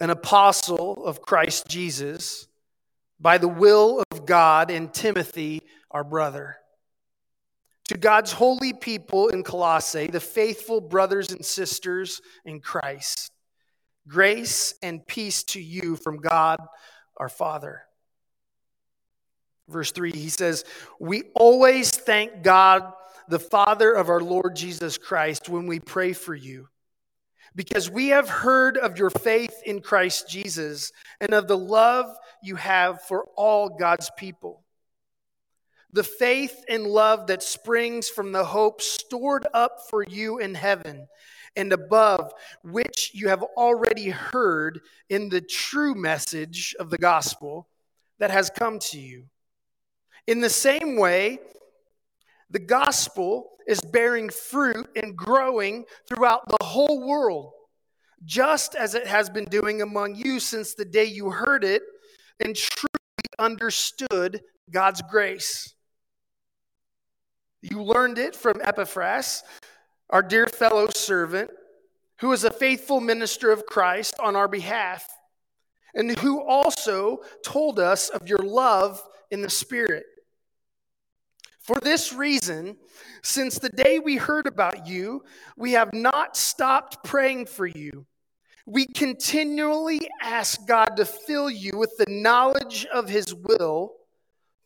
an 0.00 0.10
apostle 0.10 1.04
of 1.04 1.20
Christ 1.20 1.66
Jesus, 1.68 2.46
by 3.20 3.38
the 3.38 3.48
will 3.48 4.02
of 4.12 4.24
God, 4.24 4.70
and 4.70 4.94
Timothy, 4.94 5.62
our 5.90 6.04
brother. 6.04 6.56
To 7.88 7.96
God's 7.96 8.32
holy 8.32 8.72
people 8.72 9.28
in 9.28 9.42
Colossae, 9.42 10.08
the 10.08 10.20
faithful 10.20 10.80
brothers 10.80 11.30
and 11.30 11.44
sisters 11.44 12.20
in 12.44 12.60
Christ, 12.60 13.30
grace 14.06 14.74
and 14.82 15.06
peace 15.06 15.42
to 15.44 15.60
you 15.60 15.96
from 15.96 16.18
God 16.18 16.60
our 17.16 17.28
Father. 17.28 17.82
Verse 19.68 19.92
3, 19.92 20.12
he 20.12 20.28
says, 20.28 20.64
We 21.00 21.24
always 21.34 21.90
thank 21.90 22.42
God, 22.42 22.92
the 23.28 23.38
Father 23.38 23.92
of 23.92 24.08
our 24.08 24.20
Lord 24.20 24.56
Jesus 24.56 24.96
Christ, 24.96 25.48
when 25.48 25.66
we 25.66 25.80
pray 25.80 26.12
for 26.12 26.34
you 26.34 26.68
because 27.54 27.90
we 27.90 28.08
have 28.08 28.28
heard 28.28 28.76
of 28.76 28.98
your 28.98 29.10
faith 29.10 29.62
in 29.64 29.80
Christ 29.80 30.28
Jesus 30.28 30.92
and 31.20 31.34
of 31.34 31.48
the 31.48 31.58
love 31.58 32.06
you 32.40 32.54
have 32.54 33.02
for 33.02 33.24
all 33.36 33.68
God's 33.68 34.10
people. 34.16 34.62
The 35.92 36.04
faith 36.04 36.64
and 36.68 36.86
love 36.86 37.28
that 37.28 37.42
springs 37.42 38.08
from 38.08 38.32
the 38.32 38.44
hope 38.44 38.82
stored 38.82 39.46
up 39.54 39.88
for 39.88 40.02
you 40.02 40.38
in 40.38 40.54
heaven 40.54 41.08
and 41.56 41.72
above, 41.72 42.32
which 42.62 43.10
you 43.14 43.28
have 43.28 43.42
already 43.42 44.10
heard 44.10 44.80
in 45.08 45.28
the 45.28 45.40
true 45.40 45.94
message 45.94 46.76
of 46.78 46.90
the 46.90 46.98
gospel 46.98 47.68
that 48.18 48.30
has 48.30 48.50
come 48.50 48.78
to 48.78 48.98
you. 48.98 49.24
In 50.26 50.40
the 50.40 50.50
same 50.50 50.96
way, 50.96 51.38
the 52.50 52.58
gospel 52.58 53.50
is 53.66 53.80
bearing 53.80 54.28
fruit 54.28 54.88
and 54.94 55.16
growing 55.16 55.84
throughout 56.06 56.48
the 56.48 56.64
whole 56.64 57.06
world, 57.06 57.52
just 58.24 58.74
as 58.74 58.94
it 58.94 59.06
has 59.06 59.30
been 59.30 59.44
doing 59.46 59.80
among 59.82 60.14
you 60.14 60.38
since 60.38 60.74
the 60.74 60.84
day 60.84 61.04
you 61.04 61.30
heard 61.30 61.64
it 61.64 61.82
and 62.40 62.54
truly 62.54 62.88
understood 63.38 64.40
God's 64.70 65.02
grace. 65.02 65.74
You 67.62 67.82
learned 67.82 68.18
it 68.18 68.36
from 68.36 68.60
Epaphras, 68.62 69.42
our 70.10 70.22
dear 70.22 70.46
fellow 70.46 70.88
servant, 70.88 71.50
who 72.20 72.32
is 72.32 72.44
a 72.44 72.50
faithful 72.50 73.00
minister 73.00 73.50
of 73.50 73.66
Christ 73.66 74.14
on 74.20 74.36
our 74.36 74.48
behalf, 74.48 75.08
and 75.94 76.16
who 76.18 76.42
also 76.42 77.18
told 77.44 77.78
us 77.78 78.08
of 78.08 78.28
your 78.28 78.38
love 78.38 79.02
in 79.30 79.42
the 79.42 79.50
Spirit. 79.50 80.04
For 81.60 81.80
this 81.80 82.12
reason, 82.12 82.76
since 83.22 83.58
the 83.58 83.68
day 83.68 83.98
we 83.98 84.16
heard 84.16 84.46
about 84.46 84.86
you, 84.86 85.22
we 85.56 85.72
have 85.72 85.92
not 85.92 86.36
stopped 86.36 87.04
praying 87.04 87.46
for 87.46 87.66
you. 87.66 88.06
We 88.66 88.86
continually 88.86 90.08
ask 90.22 90.66
God 90.66 90.96
to 90.96 91.04
fill 91.04 91.50
you 91.50 91.72
with 91.76 91.94
the 91.98 92.10
knowledge 92.10 92.86
of 92.86 93.08
his 93.08 93.34
will 93.34 93.97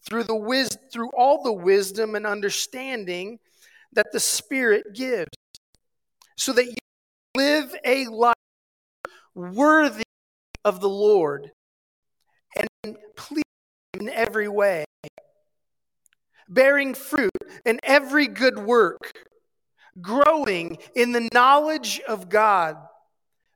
through 0.04 0.24
the 0.24 0.36
wis- 0.36 0.76
through 0.92 1.10
all 1.16 1.42
the 1.42 1.52
wisdom 1.52 2.14
and 2.14 2.26
understanding 2.26 3.38
that 3.92 4.12
the 4.12 4.20
Spirit 4.20 4.94
gives, 4.94 5.30
so 6.36 6.52
that 6.52 6.66
you 6.66 6.74
live 7.36 7.74
a 7.84 8.06
life 8.06 8.34
worthy 9.34 10.04
of 10.64 10.80
the 10.80 10.88
Lord 10.88 11.50
and 12.84 12.96
please 13.16 13.42
in 13.94 14.08
every 14.08 14.48
way 14.48 14.84
bearing 16.52 16.94
fruit 16.94 17.30
in 17.64 17.80
every 17.82 18.26
good 18.28 18.58
work, 18.58 19.12
growing 20.00 20.78
in 20.94 21.12
the 21.12 21.28
knowledge 21.32 22.00
of 22.06 22.28
God, 22.28 22.76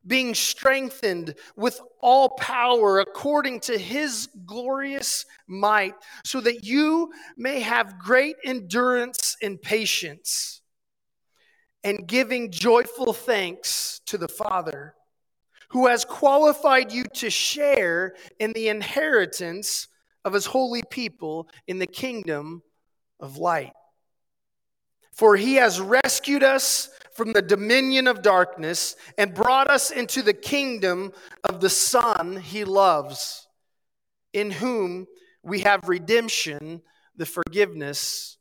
being 0.06 0.34
strengthened 0.34 1.34
with 1.56 1.80
all 2.00 2.30
power 2.30 3.00
according 3.00 3.60
to 3.60 3.76
his 3.76 4.28
glorious 4.44 5.26
might, 5.46 5.94
so 6.24 6.40
that 6.40 6.64
you 6.64 7.12
may 7.36 7.60
have 7.60 7.98
great 7.98 8.36
endurance 8.44 9.36
and 9.42 9.60
patience, 9.60 10.62
and 11.84 12.06
giving 12.06 12.50
joyful 12.50 13.12
thanks 13.12 14.00
to 14.06 14.18
the 14.18 14.28
Father. 14.28 14.94
Who 15.70 15.88
has 15.88 16.04
qualified 16.04 16.92
you 16.92 17.04
to 17.14 17.28
share 17.28 18.14
in 18.38 18.52
the 18.52 18.68
inheritance 18.68 19.88
of 20.24 20.32
his 20.32 20.46
holy 20.46 20.82
people 20.90 21.48
in 21.66 21.78
the 21.78 21.86
kingdom 21.86 22.62
of 23.20 23.36
light. 23.36 23.72
For 25.12 25.36
he 25.36 25.54
has 25.54 25.80
rescued 25.80 26.42
us 26.42 26.90
from 27.16 27.32
the 27.32 27.42
dominion 27.42 28.06
of 28.06 28.22
darkness 28.22 28.94
and 29.16 29.34
brought 29.34 29.68
us 29.68 29.90
into 29.90 30.22
the 30.22 30.34
kingdom 30.34 31.12
of 31.44 31.60
the 31.60 31.70
Son 31.70 32.36
he 32.36 32.64
loves, 32.64 33.48
in 34.32 34.50
whom 34.50 35.06
we 35.42 35.60
have 35.60 35.88
redemption, 35.88 36.82
the 37.16 37.26
forgiveness 37.26 38.36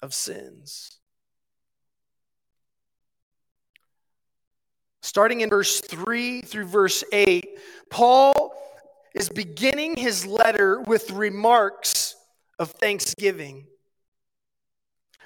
of 0.00 0.14
sins. 0.14 0.98
Starting 5.02 5.40
in 5.40 5.50
verse 5.50 5.80
3 5.80 6.42
through 6.42 6.66
verse 6.66 7.04
8, 7.12 7.58
Paul 7.90 8.54
is 9.14 9.28
beginning 9.28 9.96
his 9.96 10.24
letter 10.24 10.80
with 10.82 11.10
remarks 11.10 12.14
of 12.58 12.70
thanksgiving. 12.72 13.66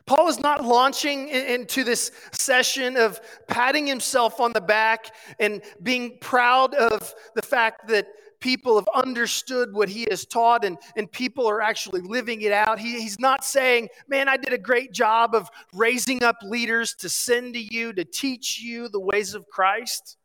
Paul 0.07 0.29
is 0.29 0.39
not 0.39 0.65
launching 0.65 1.29
into 1.29 1.83
this 1.83 2.13
session 2.33 2.97
of 2.97 3.21
patting 3.49 3.87
himself 3.87 4.39
on 4.39 4.53
the 4.53 4.61
back 4.61 5.15
and 5.41 5.63
being 5.83 6.19
proud 6.21 6.75
of 6.75 7.15
the 7.35 7.43
fact 7.43 7.89
that 7.89 8.07
people 8.39 8.75
have 8.75 8.89
understood 8.95 9.73
what 9.73 9.89
he 9.89 10.07
has 10.11 10.27
taught 10.27 10.67
and, 10.67 10.77
and 10.97 11.11
people 11.11 11.49
are 11.49 11.63
actually 11.63 12.03
living 12.03 12.43
it 12.43 12.53
out. 12.53 12.79
He, 12.79 13.01
he's 13.01 13.19
not 13.19 13.43
saying, 13.43 13.89
Man, 14.07 14.29
I 14.29 14.37
did 14.37 14.53
a 14.53 14.59
great 14.59 14.93
job 14.93 15.35
of 15.35 15.49
raising 15.73 16.23
up 16.23 16.37
leaders 16.43 16.95
to 16.97 17.09
send 17.09 17.55
to 17.55 17.61
you, 17.61 17.95
to 17.95 18.05
teach 18.05 18.61
you 18.61 18.91
the 18.91 19.01
ways 19.01 19.33
of 19.33 19.49
Christ. 19.49 20.19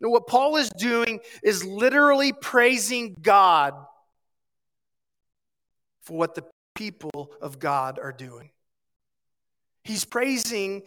No, 0.00 0.08
what 0.08 0.26
Paul 0.26 0.56
is 0.56 0.70
doing 0.70 1.20
is 1.42 1.62
literally 1.62 2.32
praising 2.32 3.14
God 3.20 3.74
for 6.00 6.16
what 6.16 6.34
the 6.34 6.44
people 6.74 7.32
of 7.42 7.58
God 7.58 7.98
are 7.98 8.12
doing. 8.12 8.50
He's 9.86 10.04
praising 10.04 10.82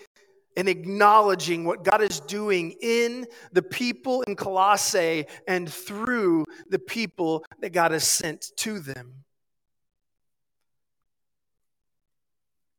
and 0.57 0.67
acknowledging 0.67 1.63
what 1.63 1.83
God 1.83 2.01
is 2.01 2.19
doing 2.19 2.75
in 2.81 3.25
the 3.53 3.61
people 3.61 4.23
in 4.23 4.35
Colossae 4.35 5.25
and 5.47 5.71
through 5.71 6.45
the 6.69 6.79
people 6.79 7.45
that 7.61 7.71
God 7.71 7.91
has 7.91 8.03
sent 8.03 8.51
to 8.57 8.79
them. 8.79 9.23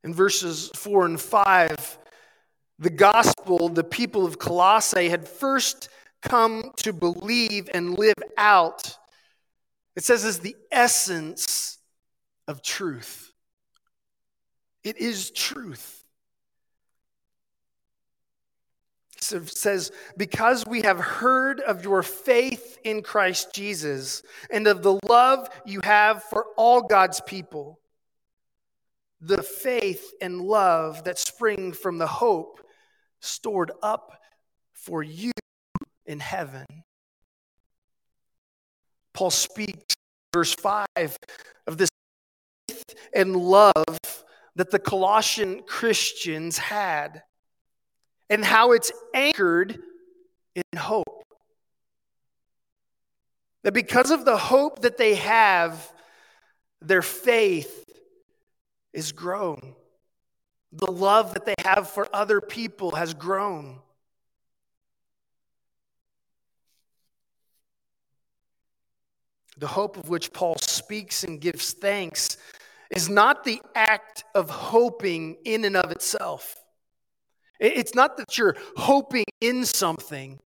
In 0.03 0.13
verses 0.13 0.69
4 0.75 1.05
and 1.05 1.21
5, 1.21 1.99
the 2.79 2.89
gospel, 2.89 3.69
the 3.69 3.83
people 3.83 4.25
of 4.25 4.39
Colossae 4.39 5.09
had 5.09 5.27
first 5.27 5.89
come 6.21 6.71
to 6.77 6.93
believe 6.93 7.69
and 7.73 7.97
live 7.97 8.15
out. 8.37 8.97
It 9.95 10.03
says, 10.03 10.23
is 10.23 10.39
the 10.39 10.55
essence 10.71 11.77
of 12.47 12.61
truth. 12.61 13.31
It 14.83 14.97
is 14.97 15.29
truth. 15.31 16.03
It 19.15 19.20
says, 19.49 19.91
Because 20.17 20.65
we 20.65 20.81
have 20.81 20.99
heard 20.99 21.59
of 21.59 21.83
your 21.83 22.03
faith 22.03 22.77
in 22.83 23.01
Christ 23.01 23.53
Jesus 23.53 24.23
and 24.49 24.67
of 24.67 24.83
the 24.83 24.99
love 25.07 25.49
you 25.65 25.81
have 25.83 26.23
for 26.23 26.47
all 26.57 26.81
God's 26.81 27.21
people, 27.21 27.79
the 29.19 29.43
faith 29.43 30.13
and 30.21 30.41
love 30.41 31.03
that 31.03 31.19
spring 31.19 31.73
from 31.73 31.97
the 31.97 32.07
hope 32.07 32.59
stored 33.19 33.71
up 33.83 34.19
for 34.73 35.03
you 35.03 35.31
in 36.05 36.19
heaven. 36.19 36.65
Paul 39.13 39.29
speaks, 39.29 39.93
verse 40.33 40.53
5, 40.53 40.87
of 41.67 41.77
this 41.77 41.89
faith 42.67 42.95
and 43.13 43.35
love 43.35 43.97
that 44.55 44.71
the 44.71 44.79
Colossian 44.79 45.61
Christians 45.63 46.57
had 46.57 47.23
and 48.31 48.45
how 48.45 48.71
it's 48.71 48.93
anchored 49.13 49.77
in 50.55 50.77
hope. 50.77 51.25
That 53.63 53.73
because 53.73 54.09
of 54.09 54.23
the 54.23 54.37
hope 54.37 54.83
that 54.83 54.97
they 54.97 55.15
have, 55.15 55.91
their 56.81 57.01
faith 57.01 57.83
is 58.93 59.11
grown. 59.11 59.75
The 60.71 60.89
love 60.89 61.33
that 61.33 61.45
they 61.45 61.55
have 61.59 61.89
for 61.89 62.07
other 62.13 62.39
people 62.39 62.91
has 62.91 63.13
grown. 63.13 63.79
The 69.57 69.67
hope 69.67 69.97
of 69.97 70.07
which 70.07 70.31
Paul 70.31 70.55
speaks 70.55 71.25
and 71.25 71.41
gives 71.41 71.73
thanks 71.73 72.37
is 72.89 73.09
not 73.09 73.43
the 73.43 73.61
act 73.75 74.23
of 74.33 74.49
hoping 74.49 75.35
in 75.43 75.65
and 75.65 75.75
of 75.75 75.91
itself. 75.91 76.60
It's 77.61 77.93
not 77.93 78.17
that 78.17 78.39
you're 78.39 78.57
hoping 78.75 79.25
in 79.39 79.65
something, 79.65 80.39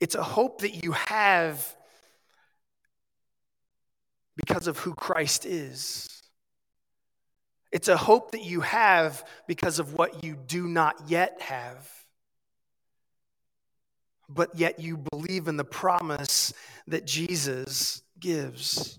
it's 0.00 0.14
a 0.14 0.22
hope 0.22 0.62
that 0.62 0.82
you 0.82 0.92
have 0.92 1.76
because 4.34 4.66
of 4.66 4.78
who 4.78 4.94
Christ 4.94 5.44
is. 5.44 6.08
It's 7.70 7.88
a 7.88 7.96
hope 7.96 8.32
that 8.32 8.42
you 8.42 8.62
have 8.62 9.22
because 9.46 9.78
of 9.78 9.92
what 9.92 10.24
you 10.24 10.36
do 10.46 10.66
not 10.66 11.08
yet 11.08 11.40
have. 11.42 11.88
But 14.28 14.56
yet 14.56 14.80
you 14.80 14.96
believe 14.96 15.46
in 15.46 15.56
the 15.56 15.64
promise 15.64 16.52
that 16.86 17.06
Jesus 17.06 18.02
gives. 18.18 18.98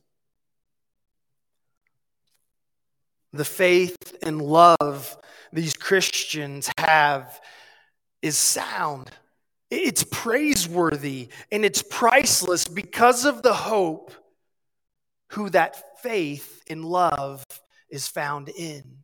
The 3.33 3.45
faith 3.45 3.97
and 4.23 4.41
love 4.41 5.17
these 5.53 5.73
Christians 5.73 6.69
have 6.77 7.39
is 8.21 8.37
sound. 8.37 9.09
It's 9.69 10.03
praiseworthy 10.03 11.29
and 11.51 11.63
it's 11.63 11.81
priceless 11.81 12.67
because 12.67 13.25
of 13.25 13.41
the 13.41 13.53
hope 13.53 14.13
who 15.31 15.49
that 15.49 16.01
faith 16.01 16.61
and 16.69 16.83
love 16.83 17.45
is 17.89 18.07
found 18.07 18.49
in. 18.49 18.97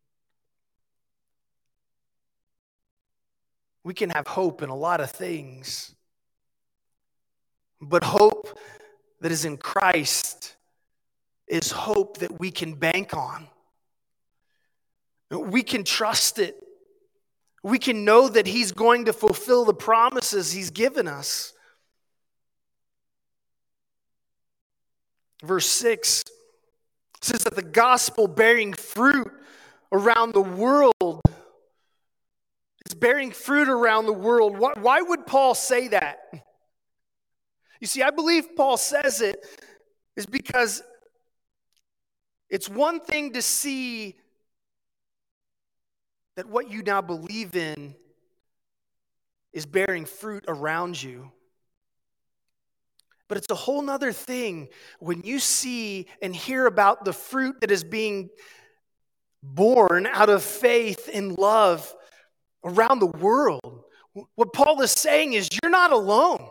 We 3.84 3.94
can 3.94 4.10
have 4.10 4.28
hope 4.28 4.62
in 4.62 4.70
a 4.70 4.76
lot 4.76 5.00
of 5.00 5.10
things, 5.12 5.96
but 7.80 8.04
hope 8.04 8.60
that 9.22 9.32
is 9.32 9.46
in 9.46 9.56
Christ 9.56 10.58
is 11.48 11.72
hope 11.72 12.18
that 12.18 12.40
we 12.40 12.52
can 12.52 12.74
bank 12.74 13.16
on. 13.16 13.48
We 15.30 15.63
can 15.63 15.84
trust 15.84 16.40
it. 16.40 16.56
We 17.63 17.80
can 17.80 18.06
know 18.06 18.30
that 18.30 18.48
He's 18.48 18.72
going 18.72 19.06
to 19.06 19.13
fulfill 19.13 19.66
the 19.66 19.74
promises 19.74 20.52
He's 20.52 20.70
given 20.70 21.08
us. 21.08 21.54
Verse 25.44 25.68
6 25.68 26.24
says 27.22 27.44
that 27.44 27.56
the 27.56 27.62
gospel 27.62 28.28
bearing 28.28 28.74
fruit 28.74 29.32
around 29.92 30.34
the 30.34 30.42
world 30.42 31.22
is 32.86 32.94
bearing 32.96 33.32
fruit 33.32 33.68
around 33.68 34.06
the 34.06 34.13
world. 34.13 34.58
Why 34.58 35.02
would 35.02 35.26
Paul 35.26 35.56
say 35.56 35.90
that? 35.90 36.20
You 37.80 37.88
see, 37.88 38.02
I 38.02 38.10
believe 38.10 38.56
Paul 38.56 38.78
says 38.78 39.22
it 39.22 39.46
is 40.16 40.26
because 40.26 40.82
it's 42.50 42.70
one 42.70 43.00
thing 43.00 43.34
to 43.34 43.42
see 43.42 44.16
that 46.38 46.47
what 46.47 46.69
you 46.69 46.84
now 46.84 47.02
believe 47.02 47.56
in 47.56 47.95
is 49.52 49.65
bearing 49.65 50.06
fruit 50.06 50.45
around 50.47 51.02
you. 51.02 51.32
But 53.28 53.39
it's 53.39 53.52
a 53.52 53.56
whole 53.56 53.82
nother 53.82 54.13
thing 54.13 54.69
when 55.00 55.23
you 55.23 55.39
see 55.39 56.06
and 56.21 56.34
hear 56.34 56.67
about 56.67 57.04
the 57.04 57.12
fruit 57.12 57.60
that 57.62 57.71
is 57.71 57.84
being 57.84 58.30
born 59.41 60.06
out 60.06 60.30
of 60.30 60.43
faith 60.43 61.10
and 61.12 61.38
love 61.38 61.93
around 62.63 63.00
the 63.00 63.08
world. 63.08 63.84
What 64.36 64.54
Paul 64.54 64.80
is 64.82 64.91
saying 64.91 65.34
is, 65.34 65.50
you're 65.62 65.71
not 65.71 65.91
alone. 65.91 66.50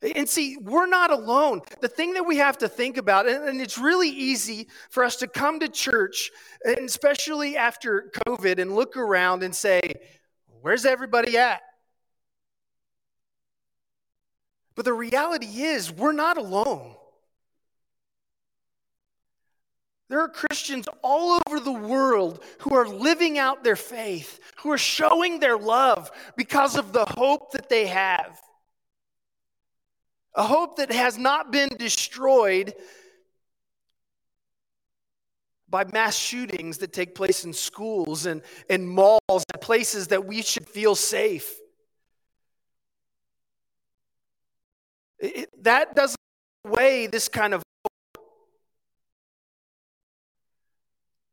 And 0.00 0.28
see, 0.28 0.56
we're 0.58 0.86
not 0.86 1.10
alone. 1.10 1.60
The 1.80 1.88
thing 1.88 2.14
that 2.14 2.24
we 2.24 2.36
have 2.36 2.58
to 2.58 2.68
think 2.68 2.98
about, 2.98 3.28
and 3.28 3.60
it's 3.60 3.78
really 3.78 4.08
easy 4.08 4.68
for 4.90 5.02
us 5.02 5.16
to 5.16 5.26
come 5.26 5.58
to 5.60 5.68
church, 5.68 6.30
and 6.64 6.86
especially 6.86 7.56
after 7.56 8.12
COVID, 8.26 8.60
and 8.60 8.76
look 8.76 8.96
around 8.96 9.42
and 9.42 9.54
say, 9.54 9.94
Where's 10.60 10.84
everybody 10.84 11.36
at? 11.36 11.62
But 14.76 14.84
the 14.84 14.92
reality 14.92 15.62
is, 15.62 15.90
we're 15.90 16.12
not 16.12 16.36
alone. 16.36 16.94
There 20.08 20.20
are 20.20 20.28
Christians 20.28 20.88
all 21.02 21.40
over 21.46 21.60
the 21.60 21.72
world 21.72 22.42
who 22.60 22.74
are 22.74 22.88
living 22.88 23.38
out 23.38 23.64
their 23.64 23.76
faith, 23.76 24.40
who 24.58 24.70
are 24.70 24.78
showing 24.78 25.40
their 25.40 25.58
love 25.58 26.10
because 26.36 26.76
of 26.76 26.92
the 26.92 27.04
hope 27.04 27.52
that 27.52 27.68
they 27.68 27.86
have 27.86 28.40
a 30.38 30.44
hope 30.44 30.76
that 30.76 30.92
has 30.92 31.18
not 31.18 31.50
been 31.50 31.68
destroyed 31.78 32.72
by 35.68 35.84
mass 35.92 36.16
shootings 36.16 36.78
that 36.78 36.92
take 36.92 37.12
place 37.14 37.44
in 37.44 37.52
schools 37.52 38.24
and, 38.24 38.40
and 38.70 38.88
malls 38.88 39.18
and 39.52 39.60
places 39.60 40.06
that 40.06 40.24
we 40.24 40.40
should 40.40 40.66
feel 40.66 40.94
safe. 40.94 41.58
It, 45.18 45.50
that 45.64 45.96
doesn't 45.96 46.16
weigh 46.64 47.08
this 47.08 47.28
kind 47.28 47.52
of 47.52 47.64
hope. 47.82 48.24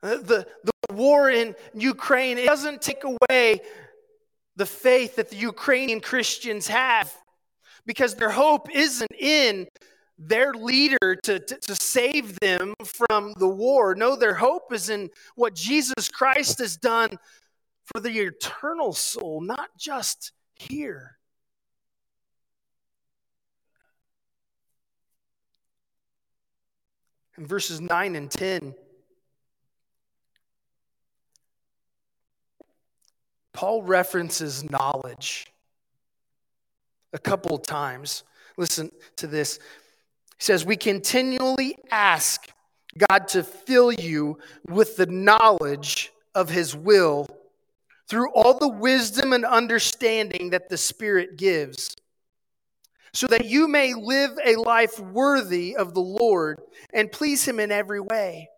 Uh, 0.01 0.17
the, 0.17 0.47
the 0.63 0.95
war 0.95 1.29
in 1.29 1.53
Ukraine, 1.75 2.39
it 2.39 2.47
doesn't 2.47 2.81
take 2.81 3.03
away 3.03 3.61
the 4.55 4.65
faith 4.65 5.17
that 5.17 5.29
the 5.29 5.37
Ukrainian 5.37 5.99
Christians 6.01 6.67
have 6.67 7.13
because 7.85 8.15
their 8.15 8.31
hope 8.31 8.67
isn't 8.73 9.11
in 9.17 9.67
their 10.17 10.53
leader 10.53 11.15
to, 11.23 11.39
to, 11.39 11.57
to, 11.57 11.75
save 11.75 12.39
them 12.39 12.73
from 12.85 13.33
the 13.37 13.47
war. 13.47 13.95
No, 13.95 14.15
their 14.15 14.33
hope 14.33 14.73
is 14.73 14.89
in 14.89 15.09
what 15.35 15.53
Jesus 15.53 16.07
Christ 16.09 16.59
has 16.59 16.77
done 16.77 17.17
for 17.83 17.99
the 17.99 18.17
eternal 18.19 18.93
soul, 18.93 19.41
not 19.41 19.69
just 19.77 20.31
here. 20.55 21.17
In 27.37 27.45
verses 27.45 27.81
9 27.81 28.15
and 28.15 28.31
10, 28.31 28.73
Paul 33.51 33.83
references 33.83 34.69
knowledge 34.69 35.47
a 37.15 37.19
couple 37.19 37.55
of 37.55 37.63
times. 37.63 38.23
Listen 38.57 38.91
to 39.15 39.25
this. 39.25 39.57
He 40.37 40.43
says, 40.43 40.65
We 40.65 40.75
continually 40.75 41.77
ask 41.89 42.47
God 43.09 43.27
to 43.29 43.43
fill 43.43 43.91
you 43.91 44.37
with 44.67 44.97
the 44.97 45.07
knowledge 45.07 46.11
of 46.35 46.49
his 46.49 46.75
will 46.75 47.27
through 48.07 48.31
all 48.33 48.57
the 48.57 48.67
wisdom 48.67 49.33
and 49.33 49.45
understanding 49.45 50.51
that 50.51 50.69
the 50.69 50.77
Spirit 50.77 51.37
gives, 51.37 51.95
so 53.13 53.27
that 53.27 53.45
you 53.45 53.67
may 53.67 53.93
live 53.93 54.31
a 54.43 54.57
life 54.57 54.99
worthy 54.99 55.75
of 55.75 55.93
the 55.93 56.01
Lord 56.01 56.59
and 56.93 57.11
please 57.11 57.45
him 57.45 57.61
in 57.61 57.71
every 57.71 58.01
way, 58.01 58.49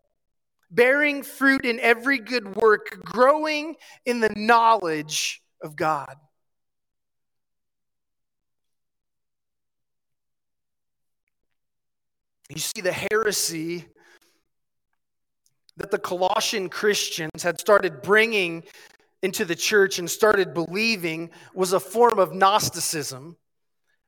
bearing 0.71 1.21
fruit 1.21 1.63
in 1.63 1.79
every 1.79 2.17
good 2.17 2.55
work, 2.55 3.03
growing 3.03 3.75
in 4.05 4.19
the 4.19 4.33
knowledge 4.35 5.43
of 5.61 5.75
God. 5.75 6.15
You 12.49 12.59
see 12.59 12.81
the 12.81 12.93
heresy 13.11 13.85
that 15.77 15.91
the 15.91 15.99
Colossian 15.99 16.69
Christians 16.69 17.43
had 17.43 17.59
started 17.59 18.01
bringing 18.01 18.63
into 19.21 19.45
the 19.45 19.55
church 19.55 19.99
and 19.99 20.09
started 20.09 20.53
believing 20.53 21.29
was 21.53 21.73
a 21.73 21.79
form 21.79 22.19
of 22.19 22.33
Gnosticism 22.33 23.37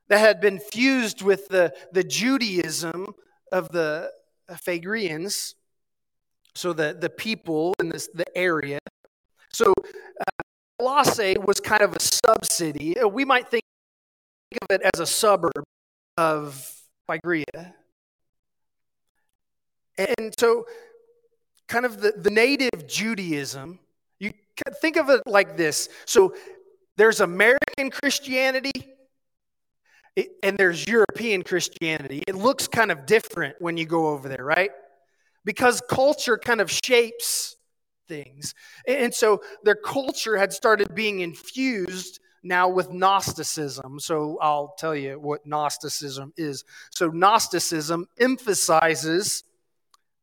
that 0.08 0.19
had 0.19 0.41
been 0.41 0.60
fused 0.60 1.21
with 1.21 1.47
the, 1.49 1.73
the 1.91 2.04
Judaism 2.04 3.13
of 3.52 3.69
the 3.69 4.12
Phrygians, 4.63 5.56
so 6.56 6.73
the, 6.73 6.97
the 6.99 7.10
people 7.10 7.73
in 7.80 7.89
this, 7.89 8.10
the 8.13 8.25
area. 8.36 8.80
So 9.54 9.73
uh, 10.19 10.43
Colossae 10.80 11.38
was 11.38 11.60
kind 11.60 11.82
of 11.82 11.95
a 11.95 11.99
sub 11.99 12.45
city. 12.45 12.97
Uh, 12.97 13.08
we 13.08 13.25
might 13.25 13.49
think 13.49 13.63
of 14.62 14.75
it 14.75 14.82
as 14.93 14.99
a 14.99 15.06
suburb 15.06 15.63
of 16.17 16.73
Phrygia. 17.06 17.75
And 19.99 20.33
so, 20.39 20.65
kind 21.67 21.85
of 21.85 22.01
the, 22.01 22.13
the 22.17 22.31
native 22.31 22.88
Judaism, 22.88 23.79
you 24.19 24.33
think 24.81 24.97
of 24.97 25.09
it 25.09 25.21
like 25.25 25.57
this. 25.57 25.89
So, 26.05 26.33
there's 26.97 27.21
American 27.21 27.91
Christianity 27.91 28.93
and 30.43 30.57
there's 30.57 30.85
European 30.88 31.43
Christianity. 31.43 32.23
It 32.27 32.35
looks 32.35 32.67
kind 32.67 32.91
of 32.91 33.05
different 33.05 33.55
when 33.59 33.77
you 33.77 33.85
go 33.85 34.07
over 34.07 34.27
there, 34.27 34.43
right? 34.43 34.71
Because 35.45 35.81
culture 35.89 36.38
kind 36.38 36.62
of 36.62 36.69
shapes 36.69 37.55
things. 38.07 38.53
And 38.88 39.13
so 39.13 39.41
their 39.63 39.75
culture 39.75 40.38
had 40.38 40.51
started 40.51 40.93
being 40.95 41.21
infused 41.21 42.19
now 42.43 42.67
with 42.67 42.91
Gnosticism. 42.91 43.99
So 43.99 44.38
I'll 44.41 44.73
tell 44.77 44.95
you 44.95 45.19
what 45.19 45.45
Gnosticism 45.45 46.33
is. 46.35 46.65
So 46.95 47.09
Gnosticism 47.09 48.07
emphasizes 48.19 49.43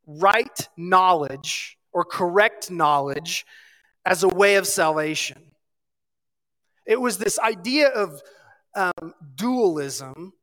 right 0.07 0.67
knowledge 0.75 1.77
or 1.91 2.03
correct 2.03 2.71
knowledge 2.71 3.45
as 4.05 4.23
a 4.23 4.27
way 4.27 4.55
of 4.55 4.65
salvation. 4.65 5.51
It 6.85 6.99
was 6.99 7.17
this 7.17 7.37
idea 7.37 7.89
of 7.89 8.21
um, 8.73 9.13
dualism 9.35 10.33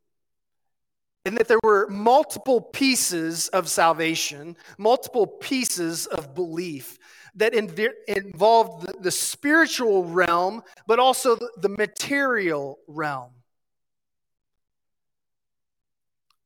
in 1.25 1.33
that 1.35 1.47
there 1.47 1.59
were 1.63 1.87
multiple 1.89 2.61
pieces 2.61 3.47
of 3.49 3.67
salvation, 3.67 4.55
multiple 4.77 5.25
pieces 5.25 6.05
of 6.05 6.35
belief 6.35 6.99
that 7.33 7.53
inv- 7.53 7.93
involved 8.07 8.87
the, 8.87 8.93
the, 8.99 9.11
spiritual 9.11 10.05
realm, 10.05 10.61
but 10.85 10.99
also 10.99 11.35
the, 11.35 11.49
the 11.57 11.69
material 11.69 12.77
realm. 12.87 13.31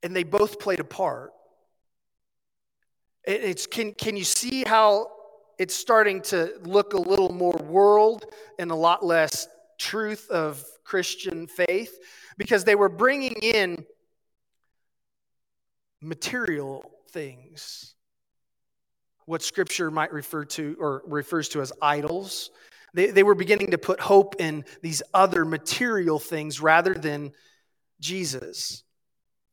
And 0.01 0.15
they 0.15 0.23
both 0.23 0.60
played 0.60 0.79
a 0.79 0.86
part. 0.86 1.34
It's, 3.30 3.68
can, 3.68 3.94
can 3.94 4.18
you 4.18 4.24
see 4.24 4.63
how 4.65 5.12
it's 5.60 5.76
starting 5.76 6.24
to 6.24 6.52
look 6.63 6.96
a 6.96 6.98
little 6.98 7.32
more 7.32 7.56
world 7.58 8.26
and 8.58 8.72
a 8.72 8.76
lot 8.76 9.06
less 9.06 9.48
truth 9.78 10.28
of 10.32 10.65
Christian 10.84 11.46
faith? 11.46 11.96
Because 12.39 12.63
they 12.63 12.74
were 12.74 12.89
bringing 12.89 13.36
in 13.36 13.86
material 16.02 16.89
things, 17.12 17.94
what 19.26 19.44
scripture 19.44 19.92
might 19.92 20.12
refer 20.12 20.44
to 20.46 20.76
or 20.80 21.04
refers 21.06 21.50
to 21.50 21.62
as 21.62 21.72
idols. 21.84 22.50
They, 22.96 23.12
they 23.12 23.22
were 23.22 23.36
beginning 23.36 23.70
to 23.72 23.78
put 23.78 24.00
hope 24.00 24.38
in 24.39 24.65
these 24.82 25.04
other 25.13 25.46
material 25.46 26.18
things 26.18 26.62
rather 26.62 26.96
than 26.96 27.34
Jesus. 28.00 28.84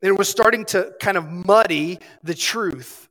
It 0.01 0.17
was 0.17 0.31
starting 0.31 0.65
to 0.67 0.95
kind 0.99 1.19
of 1.19 1.31
muddy 1.31 1.99
the 2.23 2.35
truth. 2.35 3.07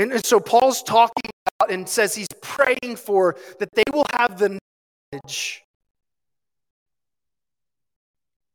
And, 0.00 0.12
and 0.12 0.24
so 0.24 0.40
Paul's 0.40 0.82
talking 0.82 1.30
about 1.44 1.70
and 1.70 1.86
says 1.86 2.14
he's 2.14 2.26
praying 2.40 2.96
for 2.96 3.36
that 3.58 3.68
they 3.74 3.82
will 3.92 4.06
have 4.14 4.38
the 4.38 4.58
knowledge 5.12 5.62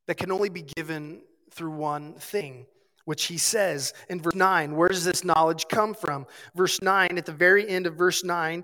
that 0.07 0.17
can 0.17 0.31
only 0.31 0.49
be 0.49 0.63
given 0.63 1.21
through 1.51 1.69
one 1.69 2.15
thing, 2.15 2.65
which 3.05 3.25
he 3.25 3.37
says 3.37 3.93
in 4.09 4.19
verse 4.19 4.33
9. 4.33 4.75
Where 4.75 4.89
does 4.89 5.05
this 5.05 5.23
knowledge 5.23 5.67
come 5.69 5.93
from? 5.93 6.25
Verse 6.55 6.81
9, 6.81 7.15
at 7.15 7.27
the 7.27 7.31
very 7.31 7.69
end 7.69 7.85
of 7.85 7.93
verse 7.93 8.23
9, 8.23 8.63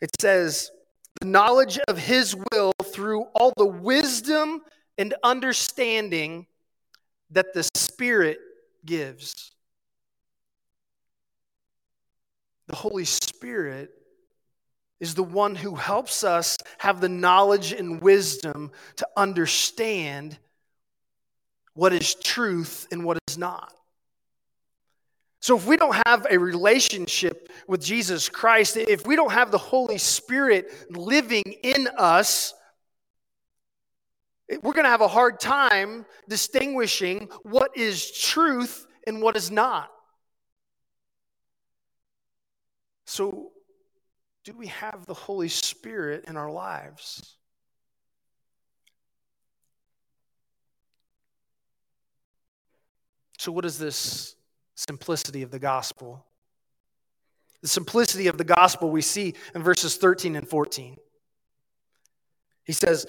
it 0.00 0.10
says, 0.20 0.72
The 1.20 1.28
knowledge 1.28 1.78
of 1.86 1.96
his 1.96 2.34
will 2.50 2.72
through 2.86 3.22
all 3.36 3.52
the 3.56 3.66
wisdom 3.66 4.62
and 4.98 5.14
understanding 5.22 6.48
that 7.30 7.54
the 7.54 7.62
Spirit 7.76 8.38
gives. 8.84 9.52
The 12.68 12.76
Holy 12.76 13.04
Spirit 13.04 13.90
is 14.98 15.14
the 15.14 15.22
one 15.22 15.54
who 15.54 15.74
helps 15.74 16.24
us 16.24 16.56
have 16.78 17.00
the 17.00 17.08
knowledge 17.08 17.72
and 17.72 18.00
wisdom 18.00 18.72
to 18.96 19.06
understand 19.16 20.38
what 21.74 21.92
is 21.92 22.14
truth 22.14 22.88
and 22.90 23.04
what 23.04 23.18
is 23.28 23.36
not. 23.36 23.72
So, 25.40 25.56
if 25.56 25.66
we 25.66 25.76
don't 25.76 25.96
have 26.06 26.26
a 26.28 26.38
relationship 26.38 27.50
with 27.68 27.84
Jesus 27.84 28.28
Christ, 28.28 28.76
if 28.76 29.06
we 29.06 29.14
don't 29.14 29.32
have 29.32 29.50
the 29.50 29.58
Holy 29.58 29.98
Spirit 29.98 30.72
living 30.90 31.44
in 31.62 31.88
us, 31.96 32.54
we're 34.48 34.72
going 34.72 34.84
to 34.84 34.90
have 34.90 35.02
a 35.02 35.08
hard 35.08 35.38
time 35.38 36.06
distinguishing 36.28 37.28
what 37.42 37.76
is 37.76 38.10
truth 38.10 38.86
and 39.06 39.20
what 39.20 39.36
is 39.36 39.50
not. 39.50 39.90
So, 43.06 43.52
do 44.44 44.52
we 44.52 44.66
have 44.66 45.06
the 45.06 45.14
Holy 45.14 45.48
Spirit 45.48 46.24
in 46.26 46.36
our 46.36 46.50
lives? 46.50 47.36
So, 53.38 53.52
what 53.52 53.64
is 53.64 53.78
this 53.78 54.34
simplicity 54.74 55.42
of 55.42 55.52
the 55.52 55.60
gospel? 55.60 56.26
The 57.62 57.68
simplicity 57.68 58.26
of 58.26 58.38
the 58.38 58.44
gospel 58.44 58.90
we 58.90 59.02
see 59.02 59.34
in 59.54 59.62
verses 59.62 59.96
13 59.96 60.34
and 60.34 60.48
14. 60.48 60.96
He 62.64 62.72
says, 62.72 63.06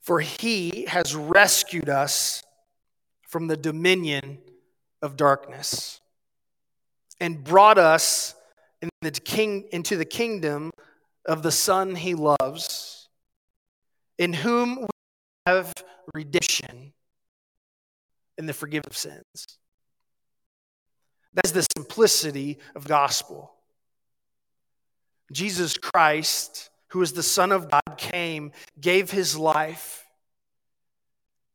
For 0.00 0.20
he 0.20 0.86
has 0.88 1.14
rescued 1.14 1.88
us 1.88 2.42
from 3.22 3.46
the 3.46 3.56
dominion 3.56 4.38
of 5.00 5.16
darkness 5.16 6.00
and 7.20 7.44
brought 7.44 7.78
us 7.78 8.34
in 8.84 9.12
the 9.12 9.20
king, 9.20 9.68
into 9.72 9.96
the 9.96 10.04
kingdom 10.04 10.70
of 11.26 11.42
the 11.42 11.52
Son 11.52 11.94
he 11.94 12.14
loves, 12.14 13.08
in 14.18 14.32
whom 14.32 14.82
we 14.82 14.88
have 15.46 15.72
redemption 16.14 16.92
and 18.38 18.48
the 18.48 18.52
forgiveness 18.52 19.04
of 19.04 19.12
sins. 19.12 19.58
That's 21.34 21.52
the 21.52 21.66
simplicity 21.76 22.58
of 22.74 22.86
gospel. 22.86 23.52
Jesus 25.32 25.76
Christ, 25.76 26.70
who 26.88 27.02
is 27.02 27.12
the 27.12 27.22
Son 27.22 27.50
of 27.50 27.70
God, 27.70 27.96
came, 27.96 28.52
gave 28.80 29.10
his 29.10 29.36
life, 29.36 30.06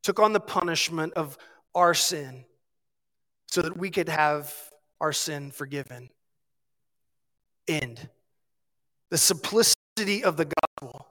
took 0.04 0.20
on 0.20 0.34
the 0.34 0.39
punishment 0.39 1.13
of 1.13 1.38
our 1.76 1.94
sin 1.94 2.46
so 3.48 3.62
that 3.62 3.78
we 3.78 3.89
could 3.89 4.10
have 4.10 4.54
our 5.00 5.13
sin 5.13 5.52
forgiven 5.52 6.10
end. 7.70 8.10
The 9.10 9.18
simplicity 9.18 10.24
of 10.24 10.38
the 10.38 10.46
gospel. 10.46 11.08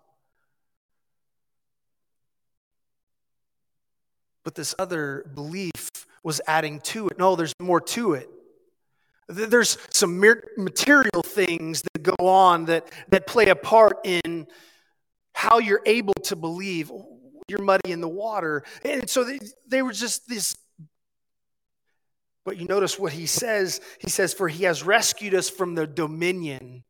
But 4.44 4.54
this 4.54 4.74
other 4.78 5.30
belief 5.34 5.90
was 6.22 6.40
adding 6.46 6.80
to 6.80 7.08
it. 7.08 7.18
No, 7.18 7.36
there's 7.36 7.54
more 7.60 7.80
to 7.80 8.14
it. 8.14 8.28
There's 9.28 9.76
some 9.90 10.18
material 10.56 11.22
things 11.22 11.82
that 11.82 12.02
go 12.02 12.26
on 12.26 12.64
that, 12.66 12.90
that 13.08 13.26
play 13.26 13.48
a 13.48 13.56
part 13.56 13.98
in 14.04 14.46
how 15.34 15.58
you're 15.58 15.82
able 15.84 16.14
to 16.24 16.34
believe. 16.36 16.90
You're 17.46 17.62
muddy 17.62 17.92
in 17.92 18.00
the 18.00 18.08
water. 18.08 18.64
And 18.84 19.08
so 19.08 19.24
they, 19.24 19.38
they 19.66 19.82
were 19.82 19.92
just 19.92 20.28
this 20.28 20.56
But 22.48 22.56
you 22.56 22.64
notice 22.64 22.98
what 22.98 23.12
he 23.12 23.26
says. 23.26 23.82
He 23.98 24.08
says, 24.08 24.32
For 24.32 24.48
he 24.48 24.64
has 24.64 24.82
rescued 24.82 25.34
us 25.34 25.50
from 25.50 25.74
the 25.74 25.86
dominion 25.86 26.82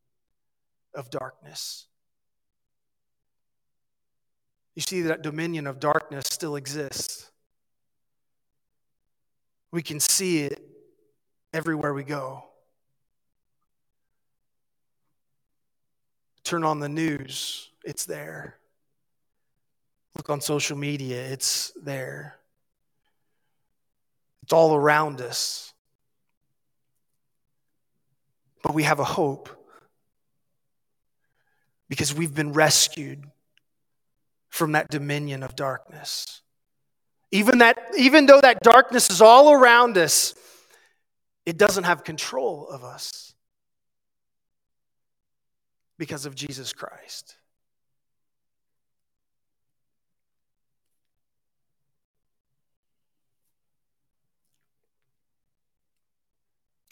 of 0.95 1.11
darkness. 1.11 1.89
You 4.77 4.83
see, 4.83 5.03
that 5.03 5.23
dominion 5.23 5.67
of 5.67 5.81
darkness 5.81 6.27
still 6.31 6.55
exists. 6.55 7.33
We 9.73 9.83
can 9.83 9.99
see 9.99 10.45
it 10.45 10.63
everywhere 11.53 11.93
we 11.93 12.05
go. 12.05 12.45
Turn 16.45 16.63
on 16.63 16.79
the 16.79 16.89
news, 16.89 17.69
it's 17.85 18.05
there. 18.05 18.59
Look 20.17 20.31
on 20.31 20.41
social 20.41 20.79
media, 20.79 21.21
it's 21.21 21.73
there. 21.83 22.37
It's 24.49 24.55
all 24.55 24.75
around 24.75 25.21
us. 25.21 25.75
But 28.63 28.73
we 28.73 28.85
have 28.85 28.99
a 28.99 29.05
hope 29.05 29.51
because 31.91 32.15
we've 32.15 32.35
been 32.35 32.55
rescued 32.55 33.27
from 34.49 34.73
that 34.73 34.89
dominion 34.89 35.43
of 35.43 35.55
darkness. 35.55 36.41
Even, 37.31 37.59
that, 37.59 37.79
even 37.99 38.25
though 38.25 38.41
that 38.41 38.61
darkness 38.63 39.11
is 39.11 39.21
all 39.21 39.53
around 39.53 39.99
us, 39.99 40.35
it 41.45 41.59
doesn't 41.59 41.85
have 41.85 42.03
control 42.03 42.71
of 42.71 42.85
us 42.85 43.35
because 45.99 46.25
of 46.25 46.35
Jesus 46.35 46.73
Christ. 46.73 47.37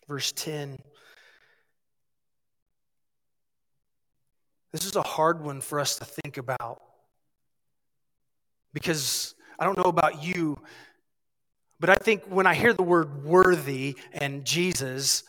Verse 0.09 0.33
10. 0.33 0.79
This 4.73 4.85
is 4.85 4.97
a 4.97 5.03
hard 5.03 5.43
one 5.43 5.61
for 5.61 5.81
us 5.81 5.97
to 5.99 6.05
think 6.05 6.37
about 6.37 6.83
because 8.73 9.35
I 9.59 9.65
don't 9.65 9.79
know 9.79 9.85
about 9.85 10.23
you, 10.23 10.59
but 11.81 11.89
I 11.89 11.95
think 11.97 12.25
when 12.29 12.47
I 12.47 12.55
hear 12.55 12.75
the 12.75 12.83
word 12.83 13.25
worthy 13.25 13.97
and 14.13 14.45
Jesus 14.45 15.25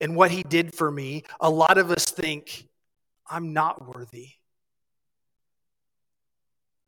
and 0.00 0.14
what 0.14 0.30
he 0.30 0.42
did 0.42 0.74
for 0.74 0.90
me, 0.90 1.24
a 1.40 1.48
lot 1.48 1.78
of 1.78 1.90
us 1.90 2.04
think, 2.04 2.68
I'm 3.28 3.52
not 3.52 3.94
worthy. 3.94 4.28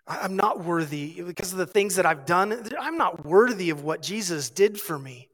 I'm 0.07 0.37
not 0.37 0.65
worthy 0.65 1.23
because 1.23 1.53
of 1.53 1.59
the 1.59 1.67
things 1.67 1.97
that 1.97 2.05
I've 2.05 2.27
done. 2.27 2.69
I'm 2.79 2.99
not 2.99 3.25
worthy 3.25 3.71
of 3.71 3.85
what 3.85 4.03
Jesus 4.03 4.51
did 4.51 4.79
for 4.79 4.99
me. 4.99 5.29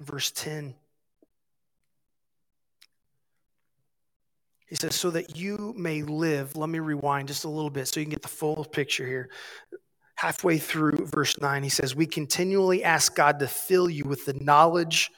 Verse 0.00 0.30
10 0.30 0.74
He 4.66 4.76
says, 4.76 4.94
so 4.94 5.10
that 5.10 5.36
you 5.36 5.74
may 5.76 6.02
live. 6.02 6.56
Let 6.56 6.68
me 6.68 6.78
rewind 6.78 7.26
just 7.26 7.42
a 7.42 7.48
little 7.48 7.70
bit 7.70 7.88
so 7.88 7.98
you 7.98 8.06
can 8.06 8.12
get 8.12 8.22
the 8.22 8.28
full 8.28 8.64
picture 8.64 9.04
here. 9.04 9.28
Halfway 10.14 10.58
through 10.58 11.06
verse 11.06 11.40
9, 11.40 11.64
he 11.64 11.68
says, 11.68 11.96
We 11.96 12.06
continually 12.06 12.84
ask 12.84 13.12
God 13.16 13.40
to 13.40 13.48
fill 13.48 13.90
you 13.90 14.04
with 14.04 14.26
the 14.26 14.34
knowledge 14.34 15.10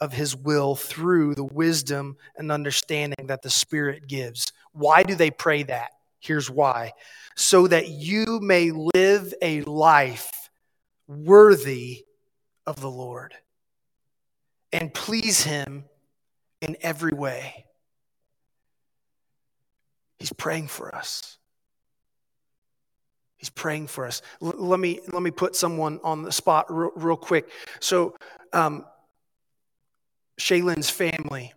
of 0.00 0.14
his 0.14 0.34
will 0.34 0.74
through 0.74 1.34
the 1.34 1.44
wisdom 1.44 2.16
and 2.36 2.50
understanding 2.50 3.26
that 3.26 3.42
the 3.42 3.50
Spirit 3.50 4.06
gives. 4.06 4.52
Why 4.72 5.02
do 5.02 5.14
they 5.14 5.30
pray 5.30 5.64
that? 5.64 5.90
Here's 6.18 6.50
why 6.50 6.92
so 7.34 7.66
that 7.66 7.88
you 7.88 8.38
may 8.40 8.70
live 8.70 9.34
a 9.42 9.62
life 9.62 10.50
worthy 11.06 12.04
of 12.66 12.80
the 12.80 12.90
Lord 12.90 13.34
and 14.74 14.92
please 14.92 15.44
him 15.44 15.84
in 16.60 16.76
every 16.82 17.12
way. 17.12 17.64
He's 20.18 20.32
praying 20.32 20.66
for 20.66 20.92
us. 20.94 21.38
He's 23.36 23.50
praying 23.50 23.86
for 23.86 24.04
us. 24.04 24.20
L- 24.42 24.54
let 24.56 24.80
me 24.80 25.00
let 25.12 25.22
me 25.22 25.30
put 25.30 25.54
someone 25.54 26.00
on 26.02 26.22
the 26.22 26.32
spot 26.32 26.66
real, 26.68 26.90
real 26.96 27.16
quick. 27.16 27.48
So, 27.78 28.16
um, 28.52 28.84
Shaylin's 30.40 30.90
family, 30.90 31.52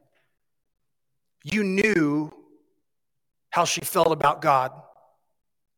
you 1.43 1.63
knew 1.63 2.32
how 3.49 3.65
she 3.65 3.82
felt 3.82 4.12
about 4.12 4.41
God, 4.41 4.71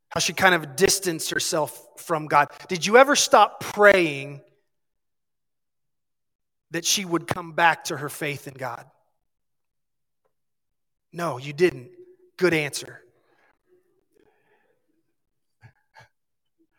how 0.10 0.20
she 0.20 0.34
kind 0.34 0.56
of 0.56 0.76
distanced 0.76 1.30
herself 1.30 1.88
from 1.98 2.26
God. 2.28 2.50
Did 2.68 2.86
you 2.86 2.98
ever 2.98 3.16
stop 3.16 3.62
praying 3.62 4.42
that 6.72 6.86
she 6.86 7.06
would 7.06 7.28
come 7.28 7.54
back 7.54 7.86
to 7.86 7.98
her 7.98 8.10
faith 8.10 8.48
in 8.48 8.54
God? 8.54 8.86
No, 11.12 11.38
you 11.38 11.54
didn't. 11.54 11.90
Good 12.38 12.54
answer. 12.54 13.02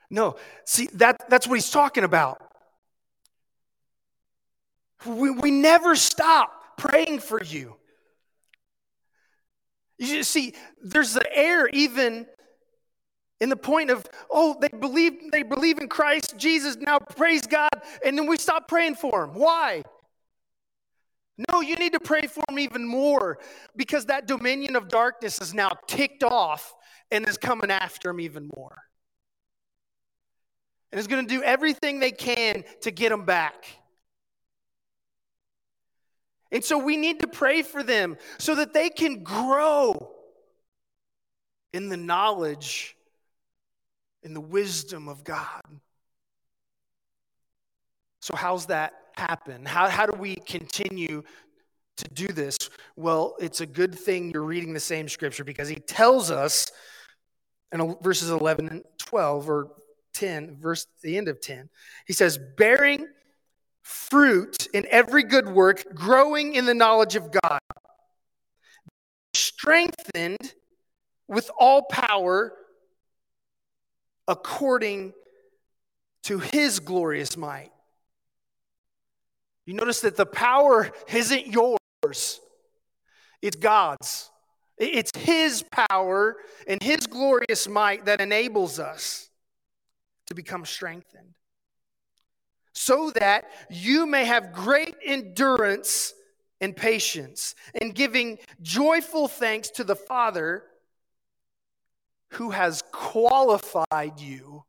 No, 0.09 0.37
see, 0.65 0.89
that, 0.95 1.29
that's 1.29 1.47
what 1.47 1.55
he's 1.55 1.71
talking 1.71 2.03
about. 2.03 2.43
We, 5.07 5.31
we 5.31 5.51
never 5.51 5.95
stop 5.95 6.77
praying 6.77 7.21
for 7.21 7.43
you. 7.43 7.77
You 9.99 10.23
see, 10.25 10.55
there's 10.83 11.15
the 11.15 11.37
air 11.37 11.69
even 11.69 12.27
in 13.41 13.49
the 13.49 13.57
point 13.57 13.91
of, 13.91 14.07
oh, 14.31 14.57
they 14.61 14.69
believe, 14.69 15.31
they 15.33 15.43
believe 15.43 15.79
in 15.79 15.89
Christ, 15.89 16.35
Jesus, 16.37 16.77
now 16.77 16.99
praise 16.99 17.47
God, 17.47 17.71
and 18.05 18.17
then 18.17 18.27
we 18.27 18.37
stop 18.37 18.69
praying 18.69 18.97
for 18.97 19.27
them. 19.27 19.35
Why? 19.35 19.83
No, 21.51 21.63
you 21.63 21.77
need 21.77 21.95
to 21.95 22.01
pray 22.01 22.27
for 22.27 22.45
them 22.49 22.59
even 22.59 22.87
more 22.87 23.39
because 23.75 24.07
that 24.07 24.27
dominion 24.27 24.77
of 24.77 24.89
darkness 24.89 25.41
is 25.41 25.55
now 25.55 25.71
ticked 25.87 26.23
off 26.23 26.75
and 27.11 27.27
is 27.27 27.39
coming 27.39 27.71
after 27.71 28.11
them 28.11 28.21
even 28.21 28.51
more. 28.55 28.77
And 30.93 30.99
is 30.99 31.07
going 31.07 31.27
to 31.27 31.35
do 31.35 31.43
everything 31.43 31.99
they 31.99 32.11
can 32.11 32.65
to 32.83 32.91
get 32.91 33.09
them 33.09 33.25
back. 33.25 33.65
And 36.53 36.63
so 36.63 36.77
we 36.77 36.97
need 36.97 37.21
to 37.21 37.29
pray 37.29 37.63
for 37.63 37.83
them 37.83 38.19
so 38.39 38.57
that 38.57 38.75
they 38.75 38.91
can 38.91 39.23
grow 39.23 40.11
in 41.73 41.89
the 41.89 41.97
knowledge 41.97 42.97
in 44.23 44.35
the 44.35 44.41
wisdom 44.41 45.09
of 45.09 45.25
God. 45.25 45.63
So, 48.21 48.37
how's 48.37 48.67
that 48.67 48.93
happen? 49.17 49.65
How, 49.65 49.89
how 49.89 50.07
do 50.07 50.19
we 50.19 50.37
continue 50.37 51.23
to 51.97 52.09
do 52.09 52.27
this? 52.29 52.57
Well, 52.97 53.37
it's 53.41 53.61
a 53.61 53.67
good 53.67 53.95
thing 53.95 54.31
you're 54.31 54.43
reading 54.43 54.73
the 54.73 54.81
same 54.81 55.09
scripture 55.09 55.45
because 55.45 55.69
he 55.69 55.77
tells 55.77 56.31
us 56.31 56.71
in 57.73 57.97
verses 58.03 58.31
11 58.31 58.69
and 58.69 58.85
12 58.99 59.49
or 59.49 59.69
10, 60.15 60.57
verse 60.61 60.87
the 61.03 61.17
end 61.17 61.29
of 61.29 61.41
10. 61.41 61.69
He 62.07 62.13
says, 62.13 62.39
bearing 62.57 63.07
fruit 63.83 64.69
in 64.75 64.87
every 64.91 65.23
good 65.23 65.49
work, 65.49 65.85
growing 65.95 66.55
in 66.55 66.67
the 66.67 66.75
knowledge 66.75 67.17
of 67.17 67.31
God, 67.31 67.61
strengthened 69.35 70.55
with 71.29 71.51
all 71.59 71.83
power 71.83 72.53
according 74.31 75.13
to 76.23 76.39
his 76.39 76.81
glorious 76.81 77.37
might. 77.37 77.73
You 79.67 79.75
notice 79.75 80.01
that 80.01 80.17
the 80.17 80.27
power 80.27 80.91
isn't 81.13 81.47
yours, 81.47 82.41
it's 83.43 83.57
God's. 83.57 84.31
It's 84.81 85.13
His 85.15 85.63
power 85.71 86.37
and 86.67 86.83
His 86.83 87.07
glorious 87.07 87.69
might 87.69 88.07
that 88.07 88.23
enables 88.23 88.81
us 88.81 89.29
to 90.27 90.35
become 90.35 90.65
strengthened. 90.65 91.35
So 92.73 93.11
that 93.11 93.45
you 93.69 94.07
may 94.07 94.25
have 94.25 94.55
great 94.55 94.97
endurance 95.05 96.15
and 96.63 96.75
patience, 96.75 97.55
and 97.81 97.95
giving 97.95 98.39
joyful 98.63 99.29
thanks 99.29 99.71
to 99.71 99.85
the 99.85 99.97
Father 99.97 100.63
who 102.41 102.49
has 102.49 102.83
qualified 102.91 104.19
you 104.19 104.65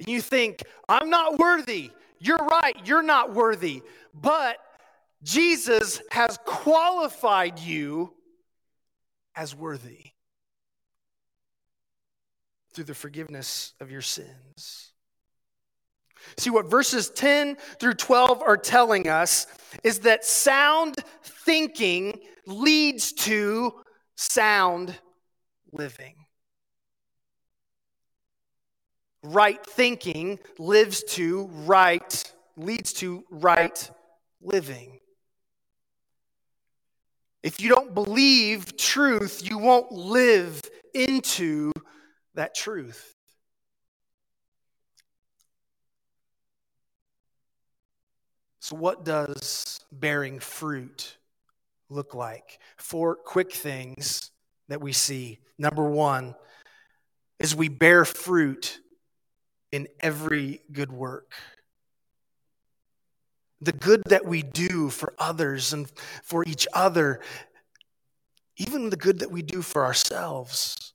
and 0.00 0.08
you 0.08 0.20
think, 0.20 0.64
I'm 0.88 1.08
not 1.08 1.38
worthy. 1.38 1.92
You're 2.18 2.36
right, 2.36 2.74
you're 2.84 3.00
not 3.00 3.32
worthy. 3.32 3.80
But 4.12 4.56
Jesus 5.22 6.02
has 6.10 6.36
qualified 6.44 7.60
you 7.60 8.12
as 9.36 9.54
worthy 9.54 10.06
through 12.72 12.84
the 12.84 12.94
forgiveness 12.94 13.74
of 13.78 13.92
your 13.92 14.02
sins. 14.02 14.90
See, 16.38 16.50
what 16.50 16.66
verses 16.66 17.08
10 17.10 17.56
through 17.78 17.94
12 17.94 18.42
are 18.42 18.56
telling 18.56 19.08
us 19.08 19.46
is 19.84 20.00
that 20.00 20.24
sound 20.24 20.96
thinking 21.22 22.18
leads 22.46 23.12
to 23.12 23.74
sound 24.20 24.98
living. 25.72 26.14
right 29.22 29.64
thinking 29.64 30.38
lives 30.58 31.02
to 31.04 31.46
right, 31.52 32.32
leads 32.56 32.92
to 32.94 33.24
right 33.30 33.90
living. 34.40 34.98
If 37.42 37.60
you 37.60 37.70
don't 37.70 37.94
believe 37.94 38.76
truth, 38.76 39.42
you 39.48 39.58
won't 39.58 39.90
live 39.92 40.60
into 40.94 41.72
that 42.34 42.54
truth. 42.54 43.14
So, 48.60 48.76
what 48.76 49.04
does 49.04 49.80
bearing 49.90 50.38
fruit 50.38 51.16
look 51.90 52.14
like? 52.14 52.58
Four 52.76 53.16
quick 53.16 53.52
things 53.52 54.30
that 54.68 54.80
we 54.80 54.92
see. 54.92 55.40
Number 55.58 55.84
one 55.84 56.34
is 57.38 57.54
we 57.54 57.68
bear 57.68 58.04
fruit 58.04 58.80
in 59.72 59.88
every 60.00 60.62
good 60.72 60.92
work. 60.92 61.32
The 63.60 63.72
good 63.72 64.02
that 64.06 64.24
we 64.24 64.42
do 64.42 64.88
for 64.88 65.12
others 65.18 65.72
and 65.72 65.90
for 66.22 66.44
each 66.46 66.66
other, 66.72 67.20
even 68.56 68.88
the 68.88 68.96
good 68.96 69.18
that 69.18 69.30
we 69.30 69.42
do 69.42 69.60
for 69.60 69.84
ourselves, 69.84 70.94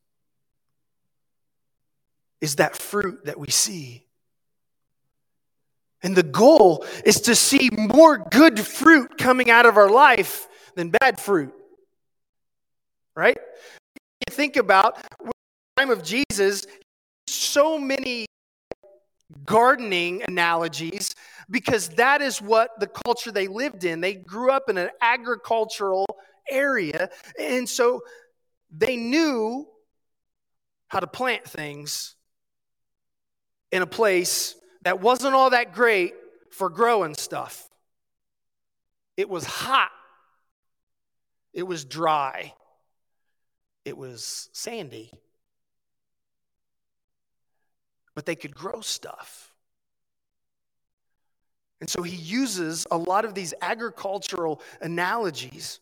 is 2.42 2.56
that 2.56 2.76
fruit 2.76 3.26
that 3.26 3.40
we 3.40 3.50
see. 3.50 4.06
And 6.02 6.16
the 6.16 6.24
goal 6.24 6.86
is 7.04 7.22
to 7.22 7.36
see 7.36 7.70
more 7.72 8.18
good 8.18 8.60
fruit 8.60 9.18
coming 9.18 9.50
out 9.50 9.66
of 9.66 9.78
our 9.78 9.90
life 9.90 10.48
than 10.76 10.90
bad 10.90 11.20
fruit. 11.20 11.54
Right? 13.16 13.38
You 14.28 14.34
think 14.34 14.58
about 14.58 15.02
the 15.24 15.32
time 15.78 15.90
of 15.90 16.04
Jesus, 16.04 16.66
so 17.28 17.78
many 17.78 18.26
gardening 19.46 20.22
analogies 20.28 21.14
because 21.50 21.90
that 21.90 22.22
is 22.22 22.42
what 22.42 22.72
the 22.80 22.88
culture 22.88 23.32
they 23.32 23.48
lived 23.48 23.84
in. 23.84 24.02
They 24.02 24.14
grew 24.14 24.52
up 24.52 24.70
in 24.70 24.78
an 24.78 24.90
agricultural 25.02 26.06
area, 26.50 27.10
and 27.40 27.68
so 27.68 28.02
they 28.76 28.98
knew 28.98 29.68
how 30.88 31.00
to 31.00 31.08
plant 31.08 31.44
things 31.44 32.16
in 33.72 33.82
a 33.82 33.88
place 33.88 34.56
that 34.84 35.02
wasn't 35.02 35.34
all 35.34 35.50
that 35.50 35.74
great 35.74 36.14
for 36.52 36.70
growing 36.70 37.16
stuff. 37.16 37.68
It 39.18 39.30
was 39.30 39.44
hot, 39.46 39.92
it 41.56 41.64
was 41.64 41.86
dry, 41.86 42.54
it 43.86 43.98
was 43.98 44.50
sandy. 44.52 45.12
But 48.14 48.26
they 48.26 48.36
could 48.36 48.56
grow 48.56 48.82
stuff. 48.82 49.54
And 51.82 51.90
so 51.90 52.02
he 52.02 52.16
uses 52.16 52.88
a 52.92 52.98
lot 52.98 53.26
of 53.26 53.34
these 53.34 53.54
agricultural 53.62 54.62
analogies. 54.82 55.82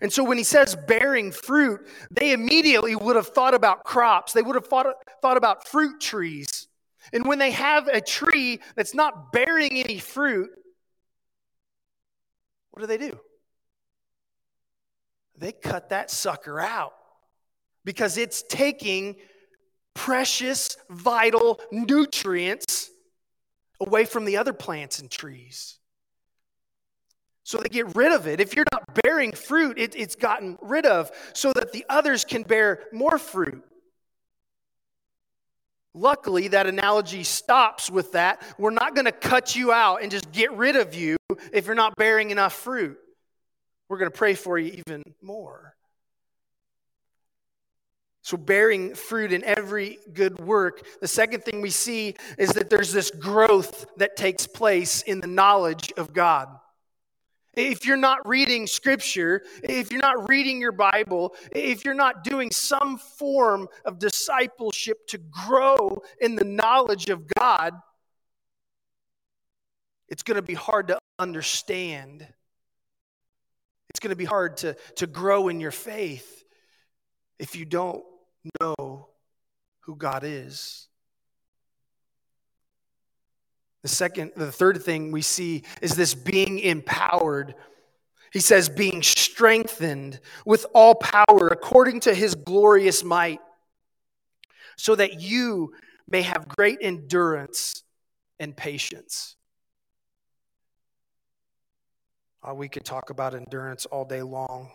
And 0.00 0.12
so 0.12 0.22
when 0.24 0.36
he 0.36 0.44
says 0.44 0.76
bearing 0.86 1.32
fruit, 1.32 1.86
they 2.10 2.32
immediately 2.32 2.94
would 2.94 3.16
have 3.16 3.28
thought 3.28 3.54
about 3.54 3.84
crops. 3.84 4.32
They 4.32 4.42
would 4.42 4.54
have 4.54 4.66
thought, 4.66 4.94
thought 5.22 5.36
about 5.36 5.66
fruit 5.66 6.00
trees. 6.00 6.68
And 7.12 7.26
when 7.26 7.38
they 7.38 7.50
have 7.52 7.88
a 7.88 8.00
tree 8.00 8.60
that's 8.76 8.94
not 8.94 9.32
bearing 9.32 9.72
any 9.72 9.98
fruit, 9.98 10.50
what 12.70 12.80
do 12.80 12.86
they 12.86 12.98
do? 12.98 13.18
They 15.36 15.52
cut 15.52 15.90
that 15.90 16.10
sucker 16.10 16.60
out 16.60 16.94
because 17.84 18.16
it's 18.16 18.42
taking 18.42 19.16
precious, 19.94 20.76
vital 20.90 21.60
nutrients 21.70 22.90
away 23.80 24.04
from 24.04 24.24
the 24.24 24.36
other 24.36 24.52
plants 24.52 25.00
and 25.00 25.10
trees. 25.10 25.78
So 27.44 27.58
they 27.58 27.68
get 27.68 27.96
rid 27.96 28.12
of 28.12 28.26
it. 28.26 28.40
If 28.40 28.54
you're 28.54 28.64
not 28.72 28.84
bearing 29.02 29.32
fruit, 29.32 29.78
it, 29.78 29.94
it's 29.96 30.14
gotten 30.14 30.58
rid 30.62 30.86
of 30.86 31.10
so 31.34 31.52
that 31.52 31.72
the 31.72 31.84
others 31.88 32.24
can 32.24 32.44
bear 32.44 32.84
more 32.92 33.18
fruit. 33.18 33.64
Luckily, 35.94 36.48
that 36.48 36.66
analogy 36.66 37.22
stops 37.22 37.90
with 37.90 38.12
that. 38.12 38.42
We're 38.58 38.70
not 38.70 38.94
going 38.94 39.04
to 39.04 39.12
cut 39.12 39.54
you 39.54 39.72
out 39.72 40.02
and 40.02 40.10
just 40.10 40.32
get 40.32 40.52
rid 40.52 40.76
of 40.76 40.94
you 40.94 41.16
if 41.52 41.66
you're 41.66 41.74
not 41.74 41.94
bearing 41.96 42.30
enough 42.30 42.54
fruit. 42.54 42.96
We're 43.92 43.98
going 43.98 44.10
to 44.10 44.16
pray 44.16 44.32
for 44.32 44.58
you 44.58 44.82
even 44.86 45.02
more. 45.20 45.76
So, 48.22 48.38
bearing 48.38 48.94
fruit 48.94 49.34
in 49.34 49.44
every 49.44 49.98
good 50.14 50.40
work. 50.40 50.86
The 51.02 51.08
second 51.08 51.44
thing 51.44 51.60
we 51.60 51.68
see 51.68 52.14
is 52.38 52.54
that 52.54 52.70
there's 52.70 52.90
this 52.90 53.10
growth 53.10 53.84
that 53.98 54.16
takes 54.16 54.46
place 54.46 55.02
in 55.02 55.20
the 55.20 55.26
knowledge 55.26 55.92
of 55.98 56.14
God. 56.14 56.48
If 57.52 57.84
you're 57.84 57.98
not 57.98 58.26
reading 58.26 58.66
scripture, 58.66 59.42
if 59.62 59.92
you're 59.92 60.00
not 60.00 60.26
reading 60.26 60.58
your 60.58 60.72
Bible, 60.72 61.34
if 61.54 61.84
you're 61.84 61.92
not 61.92 62.24
doing 62.24 62.50
some 62.50 62.96
form 62.96 63.68
of 63.84 63.98
discipleship 63.98 65.06
to 65.08 65.18
grow 65.18 66.00
in 66.18 66.34
the 66.34 66.46
knowledge 66.46 67.10
of 67.10 67.26
God, 67.38 67.74
it's 70.08 70.22
going 70.22 70.36
to 70.36 70.40
be 70.40 70.54
hard 70.54 70.88
to 70.88 70.98
understand. 71.18 72.26
It's 73.92 74.00
going 74.00 74.08
to 74.08 74.16
be 74.16 74.24
hard 74.24 74.56
to, 74.58 74.74
to 74.96 75.06
grow 75.06 75.48
in 75.48 75.60
your 75.60 75.70
faith 75.70 76.44
if 77.38 77.54
you 77.54 77.66
don't 77.66 78.02
know 78.58 79.10
who 79.80 79.96
God 79.96 80.22
is. 80.24 80.88
The 83.82 83.88
second, 83.88 84.32
the 84.34 84.50
third 84.50 84.82
thing 84.82 85.12
we 85.12 85.20
see 85.20 85.64
is 85.82 85.94
this 85.94 86.14
being 86.14 86.58
empowered. 86.58 87.54
He 88.32 88.40
says, 88.40 88.70
being 88.70 89.02
strengthened 89.02 90.20
with 90.46 90.64
all 90.72 90.94
power 90.94 91.48
according 91.48 92.00
to 92.00 92.14
his 92.14 92.34
glorious 92.34 93.04
might, 93.04 93.40
so 94.78 94.94
that 94.94 95.20
you 95.20 95.74
may 96.08 96.22
have 96.22 96.48
great 96.48 96.78
endurance 96.80 97.82
and 98.40 98.56
patience. 98.56 99.36
Uh, 102.46 102.54
we 102.54 102.68
could 102.68 102.84
talk 102.84 103.10
about 103.10 103.34
endurance 103.34 103.86
all 103.86 104.04
day 104.04 104.22
long. 104.22 104.70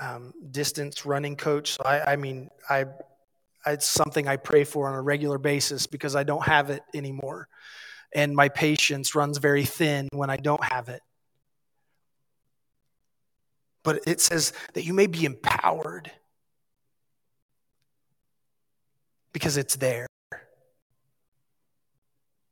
Um, 0.00 0.32
distance 0.50 1.04
running 1.06 1.36
coach. 1.36 1.72
So 1.72 1.82
I, 1.84 2.12
I 2.12 2.16
mean, 2.16 2.50
I 2.68 2.86
it's 3.66 3.86
something 3.86 4.26
I 4.28 4.36
pray 4.36 4.64
for 4.64 4.88
on 4.88 4.94
a 4.94 5.02
regular 5.02 5.38
basis 5.38 5.86
because 5.86 6.16
I 6.16 6.22
don't 6.22 6.44
have 6.44 6.70
it 6.70 6.82
anymore. 6.94 7.48
And 8.14 8.34
my 8.34 8.48
patience 8.48 9.14
runs 9.14 9.38
very 9.38 9.64
thin 9.64 10.08
when 10.12 10.30
I 10.30 10.36
don't 10.36 10.62
have 10.64 10.88
it. 10.88 11.02
But 13.82 14.00
it 14.06 14.20
says 14.20 14.52
that 14.74 14.84
you 14.84 14.94
may 14.94 15.06
be 15.06 15.24
empowered 15.24 16.10
because 19.32 19.56
it's 19.56 19.76
there. 19.76 20.06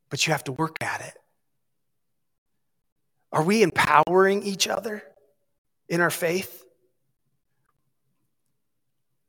But 0.09 0.27
you 0.27 0.33
have 0.33 0.45
to 0.45 0.53
work 0.53 0.77
at 0.83 1.01
it. 1.01 1.15
Are 3.33 3.43
we 3.43 3.63
empowering 3.63 4.43
each 4.43 4.69
other 4.69 5.03
in 5.89 6.01
our 6.01 6.11
faith? 6.11 6.65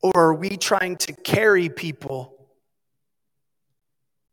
Or 0.02 0.12
are 0.16 0.34
we 0.34 0.58
trying 0.58 0.98
to 0.98 1.14
carry 1.14 1.70
people 1.70 2.50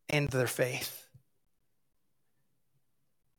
and 0.09 0.29
their 0.29 0.47
faith? 0.47 1.07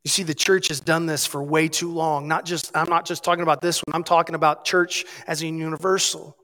You 0.03 0.09
see, 0.09 0.23
the 0.23 0.35
church 0.35 0.67
has 0.67 0.79
done 0.79 1.07
this 1.07 1.25
for 1.25 1.41
way 1.41 1.67
too 1.67 1.91
long. 1.91 2.27
Not 2.27 2.45
just, 2.45 2.75
I'm 2.75 2.89
not 2.89 3.05
just 3.05 3.23
talking 3.23 3.41
about 3.41 3.61
this 3.61 3.79
one, 3.79 3.95
I'm 3.95 4.03
talking 4.03 4.35
about 4.35 4.65
church 4.65 5.05
as 5.25 5.41
a 5.41 5.47
universal. 5.47 6.37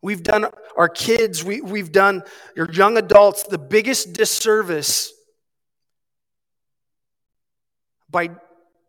We've 0.00 0.22
done 0.22 0.46
our 0.76 0.88
kids, 0.88 1.42
we, 1.42 1.60
we've 1.60 1.92
done 1.92 2.22
your 2.54 2.70
young 2.70 2.96
adults 2.96 3.42
the 3.42 3.58
biggest 3.58 4.12
disservice 4.12 5.12
by 8.16 8.30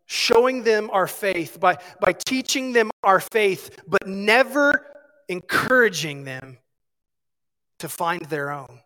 showing 0.06 0.62
them 0.62 0.88
our 0.90 1.06
faith, 1.06 1.60
by, 1.60 1.76
by 2.00 2.14
teaching 2.14 2.72
them 2.72 2.90
our 3.02 3.20
faith, 3.20 3.82
but 3.86 4.06
never 4.06 4.86
encouraging 5.28 6.24
them 6.24 6.56
to 7.78 7.90
find 7.90 8.24
their 8.24 8.50
own. 8.50 8.80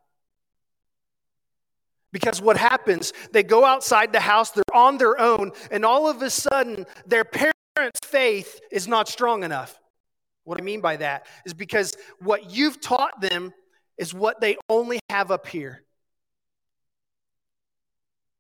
Because 2.11 2.43
what 2.43 2.57
happens, 2.57 3.13
they 3.31 3.45
go 3.45 3.65
outside 3.65 4.13
the 4.13 4.19
house, 4.19 4.51
they're 4.51 4.65
on 4.75 4.99
their 4.99 5.17
own, 5.17 5.53
and 5.71 5.85
all 5.85 6.11
of 6.11 6.21
a 6.23 6.29
sudden, 6.29 6.87
their 7.07 7.25
parents' 7.25 8.01
faith 8.03 8.61
is 8.73 8.89
not 8.89 9.09
strong 9.09 9.45
enough. 9.45 9.79
What 10.43 10.61
I 10.61 10.65
mean 10.65 10.81
by 10.81 10.97
that 10.97 11.29
is 11.47 11.55
because 11.55 11.95
what 12.19 12.51
you've 12.51 12.81
taught 12.81 13.21
them 13.21 13.55
is 13.97 14.13
what 14.13 14.41
they 14.41 14.57
only 14.69 14.99
have 15.09 15.31
up 15.31 15.47
here. 15.47 15.85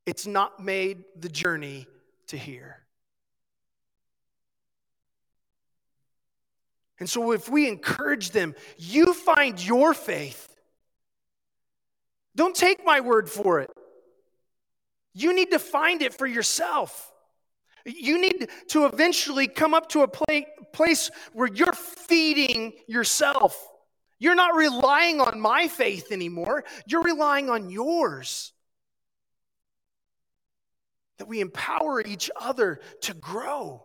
It's 0.05 0.27
not 0.27 0.59
made 0.59 1.05
the 1.17 1.29
journey 1.29 1.87
to 2.33 2.39
hear. 2.39 2.79
And 6.99 7.09
so, 7.09 7.33
if 7.33 7.49
we 7.49 7.69
encourage 7.69 8.31
them, 8.31 8.55
you 8.77 9.15
find 9.15 9.65
your 9.65 9.95
faith, 9.95 10.49
Don't 12.35 12.57
take 12.57 12.85
my 12.85 13.01
word 13.01 13.29
for 13.29 13.61
it. 13.61 13.71
You 15.15 15.35
need 15.35 15.51
to 15.51 15.59
find 15.59 16.01
it 16.03 16.15
for 16.15 16.27
yourself. 16.27 17.13
You 17.85 18.21
need 18.21 18.49
to 18.69 18.87
eventually 18.87 19.49
come 19.49 19.75
up 19.75 19.89
to 19.91 20.03
a 20.03 20.09
place 20.09 21.11
where 21.33 21.49
you're 21.53 21.75
feeding 21.75 22.73
yourself. 22.87 23.69
You're 24.19 24.37
not 24.37 24.55
relying 24.55 25.21
on 25.21 25.41
my 25.41 25.69
faith 25.69 26.13
anymore, 26.13 26.65
you're 26.87 27.03
relying 27.03 27.51
on 27.51 27.71
yours. 27.71 28.53
That 31.23 31.29
we 31.29 31.41
empower 31.41 32.01
each 32.01 32.33
other 32.35 32.81
to 33.03 33.15
grow. 33.15 33.85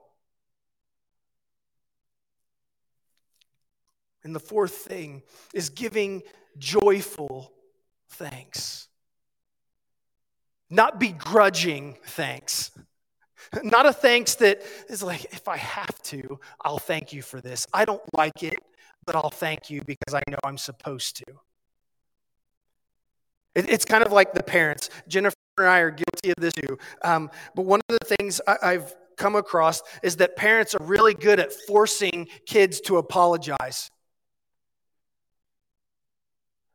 And 4.24 4.34
the 4.34 4.40
fourth 4.40 4.74
thing 4.74 5.22
is 5.54 5.70
giving 5.70 6.24
joyful 6.58 7.54
thanks, 8.10 8.88
not 10.68 11.00
begrudging 11.00 12.00
thanks. 12.08 12.72
Not 13.64 13.86
a 13.86 13.94
thanks 13.94 14.34
that 14.36 14.64
is 14.90 15.04
like, 15.04 15.26
if 15.26 15.48
I 15.48 15.58
have 15.58 16.02
to, 16.06 16.40
I'll 16.66 16.80
thank 16.80 17.14
you 17.14 17.22
for 17.22 17.40
this. 17.40 17.68
I 17.72 17.86
don't 17.86 18.02
like 18.14 18.42
it, 18.42 18.58
but 19.06 19.16
I'll 19.16 19.30
thank 19.30 19.70
you 19.70 19.84
because 19.86 20.16
I 20.16 20.24
know 20.28 20.40
I'm 20.44 20.58
supposed 20.58 21.18
to. 21.18 21.26
it's 23.54 23.86
kind 23.86 24.04
of 24.04 24.12
like 24.12 24.34
the 24.34 24.42
parents. 24.42 24.90
Jennifer 25.08 25.36
and 25.58 25.68
I 25.68 25.80
are 25.80 25.92
guilty 25.92 26.30
of 26.30 26.36
this 26.38 26.54
too. 26.54 26.78
Um, 27.04 27.30
but 27.56 27.64
one 27.64 27.82
of 27.90 27.98
the 28.00 28.16
things 28.16 28.42
I, 28.48 28.58
I've 28.62 28.96
come 29.18 29.36
across 29.36 29.82
is 30.04 30.18
that 30.18 30.36
parents 30.36 30.76
are 30.76 30.84
really 30.84 31.14
good 31.14 31.40
at 31.40 31.52
forcing 31.52 32.28
kids 32.46 32.80
to 32.82 32.98
apologize. 32.98 33.90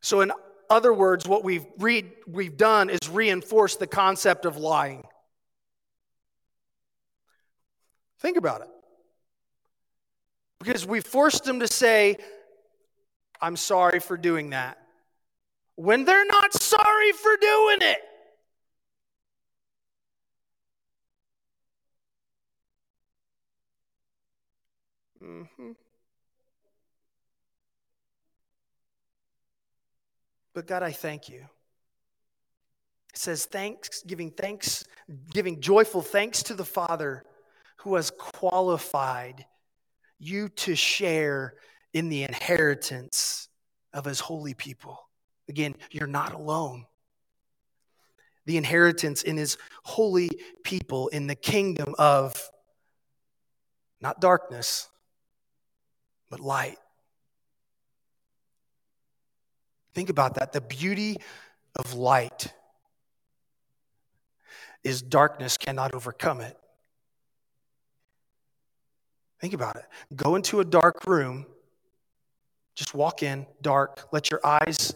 So, 0.01 0.21
in 0.21 0.33
other 0.69 0.93
words, 0.93 1.29
what 1.29 1.45
we've, 1.45 1.65
read, 1.79 2.11
we've 2.27 2.57
done 2.57 2.91
is 2.91 3.09
reinforce 3.09 3.77
the 3.77 3.87
concept 3.87 4.45
of 4.45 4.57
lying. 4.57 5.05
Think 8.19 8.37
about 8.37 8.63
it. 8.63 8.69
Because 10.59 10.87
we 10.87 11.01
forced 11.01 11.45
them 11.45 11.61
to 11.61 11.69
say, 11.69 12.17
I'm 13.41 13.57
sorry 13.57 14.01
for 14.01 14.17
doing 14.17 14.51
that, 14.51 14.79
when 15.77 16.05
they're 16.05 16.25
not 16.25 16.53
sorry 16.53 17.13
for 17.13 17.37
doing 17.37 17.79
it. 17.83 17.99
Mm-hmm. 25.33 25.73
But 30.55 30.67
God, 30.67 30.83
I 30.83 30.93
thank 30.93 31.29
you. 31.29 31.47
It 33.15 33.19
says, 33.19 33.47
thanks, 33.47 34.03
giving 34.03 34.31
thanks, 34.31 34.85
giving 35.33 35.61
joyful 35.61 36.03
thanks 36.03 36.43
to 36.45 36.55
the 36.55 36.65
Father 36.65 37.25
who 37.79 37.95
has 37.95 38.11
qualified 38.11 39.47
you 40.19 40.49
to 40.51 40.75
share 40.75 41.55
in 41.95 42.09
the 42.09 42.23
inheritance 42.25 43.49
of 43.93 44.05
his 44.05 44.21
holy 44.21 44.55
people. 44.55 44.99
Again, 45.49 45.75
you're 45.91 46.07
not 46.07 46.35
alone. 46.35 46.85
The 48.47 48.57
inheritance 48.57 49.23
in 49.23 49.37
his 49.37 49.57
holy 49.85 50.31
people 50.65 51.09
in 51.09 51.27
the 51.27 51.35
kingdom 51.35 51.95
of 51.99 52.35
not 54.01 54.21
darkness, 54.21 54.89
but 56.33 56.41
light. 56.41 56.79
Think 59.93 60.09
about 60.09 60.37
that. 60.37 60.55
The 60.55 60.63
beauty 60.63 61.19
of 61.77 61.93
light 61.93 62.51
is 64.83 65.03
darkness 65.03 65.59
cannot 65.59 65.93
overcome 65.95 66.41
it. 66.41 66.57
Think 69.43 69.53
about 69.53 69.77
it. 69.77 69.85
Go 70.17 70.37
into 70.37 70.61
a 70.61 70.65
dark 70.65 71.07
room, 71.07 71.45
just 72.75 72.95
walk 72.95 73.23
in, 73.23 73.45
dark, 73.61 74.09
let 74.11 74.31
your 74.31 74.41
eyes, 74.43 74.95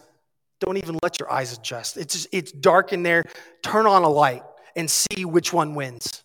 don't 0.59 0.79
even 0.79 0.99
let 1.03 1.21
your 1.21 1.31
eyes 1.31 1.53
adjust. 1.53 1.99
It's, 1.99 2.15
just, 2.15 2.29
it's 2.33 2.51
dark 2.51 2.95
in 2.95 3.03
there. 3.03 3.25
Turn 3.63 3.85
on 3.85 4.05
a 4.05 4.09
light 4.09 4.43
and 4.75 4.91
see 4.91 5.27
which 5.27 5.53
one 5.53 5.75
wins. 5.75 6.25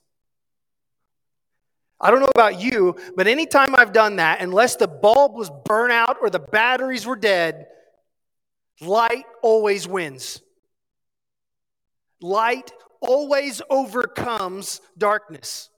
I 2.04 2.10
don't 2.10 2.20
know 2.20 2.32
about 2.34 2.60
you, 2.60 2.96
but 3.16 3.28
anytime 3.28 3.76
I've 3.76 3.94
done 3.94 4.16
that, 4.16 4.42
unless 4.42 4.76
the 4.76 4.88
bulb 4.88 5.36
was 5.36 5.52
burnt 5.66 5.92
out 5.92 6.18
or 6.20 6.32
the 6.32 6.40
batteries 6.40 7.06
were 7.06 7.16
dead, 7.16 7.68
light 8.82 9.26
always 9.44 9.88
wins. 9.88 10.42
Light 12.20 12.72
always 13.02 13.62
overcomes 13.70 14.82
darkness. 14.98 15.70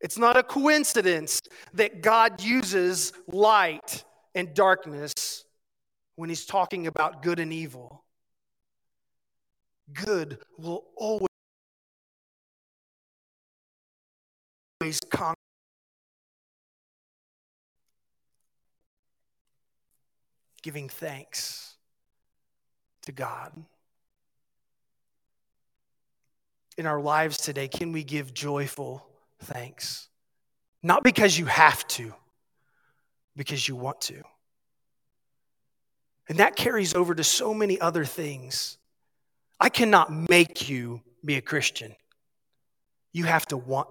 It's 0.00 0.18
not 0.18 0.38
a 0.38 0.42
coincidence 0.42 1.40
that 1.74 2.02
God 2.02 2.42
uses 2.42 3.12
light 3.26 4.04
and 4.34 4.54
darkness 4.54 5.44
when 6.16 6.30
he's 6.30 6.46
talking 6.46 6.86
about 6.86 7.22
good 7.22 7.38
and 7.38 7.52
evil. 7.52 8.04
Good 9.92 10.38
will 10.58 10.84
always 10.96 11.28
conquer. 15.00 15.34
Giving 20.62 20.88
thanks 20.88 21.74
to 23.02 23.12
God. 23.12 23.52
In 26.76 26.86
our 26.86 27.00
lives 27.00 27.36
today, 27.36 27.68
can 27.68 27.92
we 27.92 28.02
give 28.02 28.34
joyful 28.34 29.06
thanks. 29.44 30.08
Not 30.82 31.02
because 31.02 31.38
you 31.38 31.46
have 31.46 31.86
to, 31.88 32.12
because 33.36 33.66
you 33.68 33.76
want 33.76 34.00
to. 34.02 34.22
And 36.28 36.38
that 36.38 36.56
carries 36.56 36.94
over 36.94 37.14
to 37.14 37.24
so 37.24 37.54
many 37.54 37.80
other 37.80 38.04
things. 38.04 38.78
I 39.60 39.68
cannot 39.68 40.10
make 40.28 40.68
you 40.68 41.02
be 41.24 41.36
a 41.36 41.42
Christian. 41.42 41.94
You 43.12 43.24
have 43.24 43.46
to 43.46 43.56
want 43.56 43.88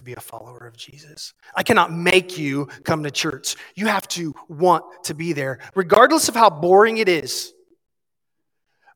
to 0.00 0.04
be 0.04 0.14
a 0.14 0.20
follower 0.20 0.66
of 0.66 0.76
Jesus. 0.76 1.34
I 1.54 1.62
cannot 1.62 1.92
make 1.92 2.38
you 2.38 2.66
come 2.84 3.02
to 3.04 3.10
church. 3.10 3.56
You 3.74 3.86
have 3.86 4.08
to 4.08 4.34
want 4.48 4.84
to 5.04 5.14
be 5.14 5.32
there, 5.32 5.58
regardless 5.74 6.28
of 6.28 6.34
how 6.34 6.48
boring 6.48 6.96
it 6.96 7.08
is, 7.08 7.52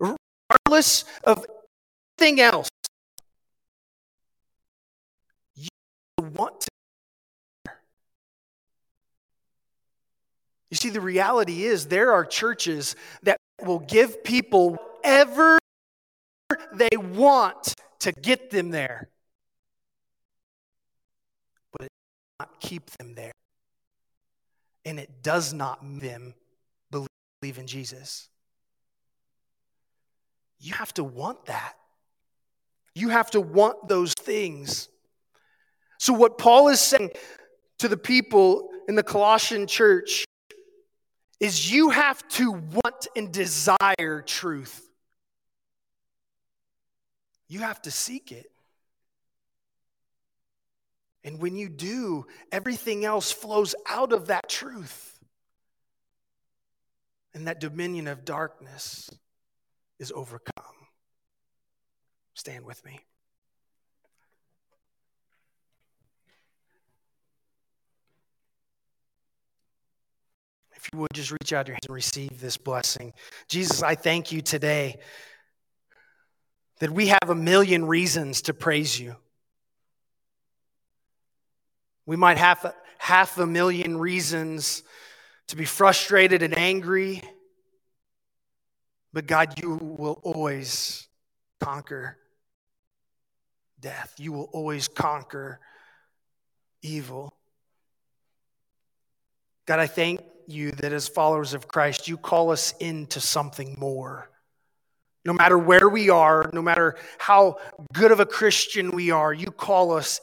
regardless 0.00 1.04
of 1.22 1.44
anything 2.18 2.40
else. 2.40 2.68
You 5.54 5.68
want 6.18 6.62
to. 6.62 6.68
You 10.70 10.76
see, 10.76 10.90
the 10.90 11.00
reality 11.00 11.64
is 11.64 11.86
there 11.86 12.12
are 12.12 12.24
churches 12.24 12.96
that 13.22 13.36
will 13.62 13.78
give 13.78 14.24
people 14.24 14.78
whatever 15.02 15.58
they 16.72 16.96
want 16.96 17.74
to 18.00 18.12
get 18.12 18.50
them 18.50 18.70
there, 18.70 19.08
but 21.72 21.82
it 21.86 21.88
does 21.88 22.23
not 22.40 22.60
keep 22.60 22.90
them 22.92 23.14
there. 23.14 23.32
And 24.84 24.98
it 24.98 25.22
does 25.22 25.52
not 25.52 25.84
make 25.84 26.02
them 26.02 26.34
believe 26.90 27.58
in 27.58 27.66
Jesus. 27.66 28.28
You 30.58 30.74
have 30.74 30.92
to 30.94 31.04
want 31.04 31.46
that. 31.46 31.74
You 32.94 33.08
have 33.10 33.30
to 33.32 33.40
want 33.40 33.88
those 33.88 34.12
things. 34.14 34.88
So, 35.98 36.12
what 36.12 36.38
Paul 36.38 36.68
is 36.68 36.80
saying 36.80 37.10
to 37.78 37.88
the 37.88 37.96
people 37.96 38.70
in 38.88 38.94
the 38.94 39.02
Colossian 39.02 39.66
church 39.66 40.24
is 41.40 41.70
you 41.70 41.90
have 41.90 42.26
to 42.28 42.52
want 42.52 43.06
and 43.16 43.32
desire 43.32 44.22
truth. 44.24 44.88
You 47.48 47.60
have 47.60 47.82
to 47.82 47.90
seek 47.90 48.32
it. 48.32 48.50
And 51.24 51.40
when 51.40 51.56
you 51.56 51.70
do, 51.70 52.26
everything 52.52 53.04
else 53.04 53.32
flows 53.32 53.74
out 53.88 54.12
of 54.12 54.26
that 54.26 54.48
truth. 54.48 55.18
And 57.32 57.48
that 57.48 57.60
dominion 57.60 58.06
of 58.06 58.24
darkness 58.24 59.10
is 59.98 60.12
overcome. 60.14 60.64
Stand 62.34 62.64
with 62.64 62.84
me. 62.84 63.00
If 70.76 70.90
you 70.92 70.98
would 70.98 71.14
just 71.14 71.30
reach 71.30 71.54
out 71.54 71.66
your 71.66 71.76
hands 71.76 71.86
and 71.86 71.94
receive 71.94 72.40
this 72.40 72.58
blessing. 72.58 73.14
Jesus, 73.48 73.82
I 73.82 73.94
thank 73.94 74.30
you 74.30 74.42
today 74.42 75.00
that 76.80 76.90
we 76.90 77.06
have 77.06 77.30
a 77.30 77.34
million 77.34 77.86
reasons 77.86 78.42
to 78.42 78.52
praise 78.52 79.00
you. 79.00 79.16
We 82.06 82.16
might 82.16 82.38
have 82.38 82.74
half 82.98 83.38
a 83.38 83.46
million 83.46 83.98
reasons 83.98 84.82
to 85.48 85.56
be 85.56 85.64
frustrated 85.64 86.42
and 86.42 86.56
angry, 86.56 87.22
But 89.14 89.28
God, 89.28 89.60
you 89.62 89.76
will 89.80 90.20
always 90.24 91.06
conquer 91.60 92.18
death. 93.80 94.12
You 94.18 94.32
will 94.32 94.50
always 94.52 94.88
conquer 94.88 95.60
evil. 96.82 97.32
God, 99.66 99.78
I 99.78 99.86
thank 99.86 100.20
you 100.48 100.72
that 100.72 100.92
as 100.92 101.06
followers 101.06 101.54
of 101.54 101.68
Christ, 101.68 102.08
you 102.08 102.16
call 102.16 102.50
us 102.50 102.74
into 102.80 103.20
something 103.20 103.76
more. 103.78 104.28
No 105.24 105.32
matter 105.32 105.56
where 105.56 105.88
we 105.88 106.10
are, 106.10 106.50
no 106.52 106.60
matter 106.60 106.96
how 107.18 107.58
good 107.92 108.10
of 108.10 108.18
a 108.18 108.26
Christian 108.26 108.90
we 108.90 109.12
are, 109.12 109.32
you 109.32 109.46
call 109.46 109.92
us 109.92 110.18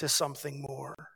into 0.00 0.08
something 0.08 0.62
more. 0.62 1.08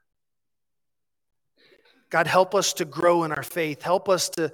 God, 2.11 2.27
help 2.27 2.55
us 2.55 2.75
to 2.75 2.85
grow 2.85 3.25
in 3.25 3.33
our 3.33 3.43
faith. 3.43 3.83
Help 3.83 4.11
us 4.11 4.29
to, 4.31 4.53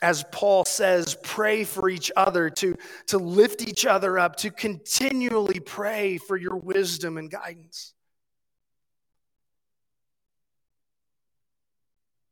as 0.00 0.24
Paul 0.30 0.64
says, 0.64 1.16
pray 1.24 1.64
for 1.64 1.88
each 1.88 2.12
other, 2.16 2.50
to, 2.50 2.76
to 3.08 3.18
lift 3.18 3.66
each 3.66 3.84
other 3.84 4.16
up, 4.18 4.36
to 4.36 4.50
continually 4.50 5.58
pray 5.58 6.18
for 6.18 6.36
your 6.36 6.56
wisdom 6.56 7.18
and 7.18 7.28
guidance. 7.28 7.94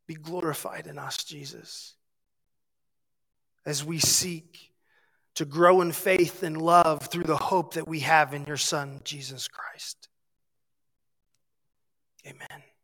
Be 0.07 0.15
glorified 0.15 0.87
in 0.87 0.97
us, 0.97 1.25
Jesus, 1.25 1.95
as 3.67 3.85
we 3.85 3.99
seek 3.99 4.71
to 5.35 5.45
grow 5.45 5.81
in 5.81 5.91
faith 5.91 6.45
and 6.45 6.63
love 6.63 7.09
through 7.09 7.25
the 7.25 7.37
hope 7.37 7.75
that 7.75 7.89
we 7.89 8.01
have 8.01 8.33
in 8.33 8.45
your 8.45 8.57
Son, 8.57 9.01
Jesus 9.03 9.49
Christ. 9.49 10.09
Amen. 12.27 12.76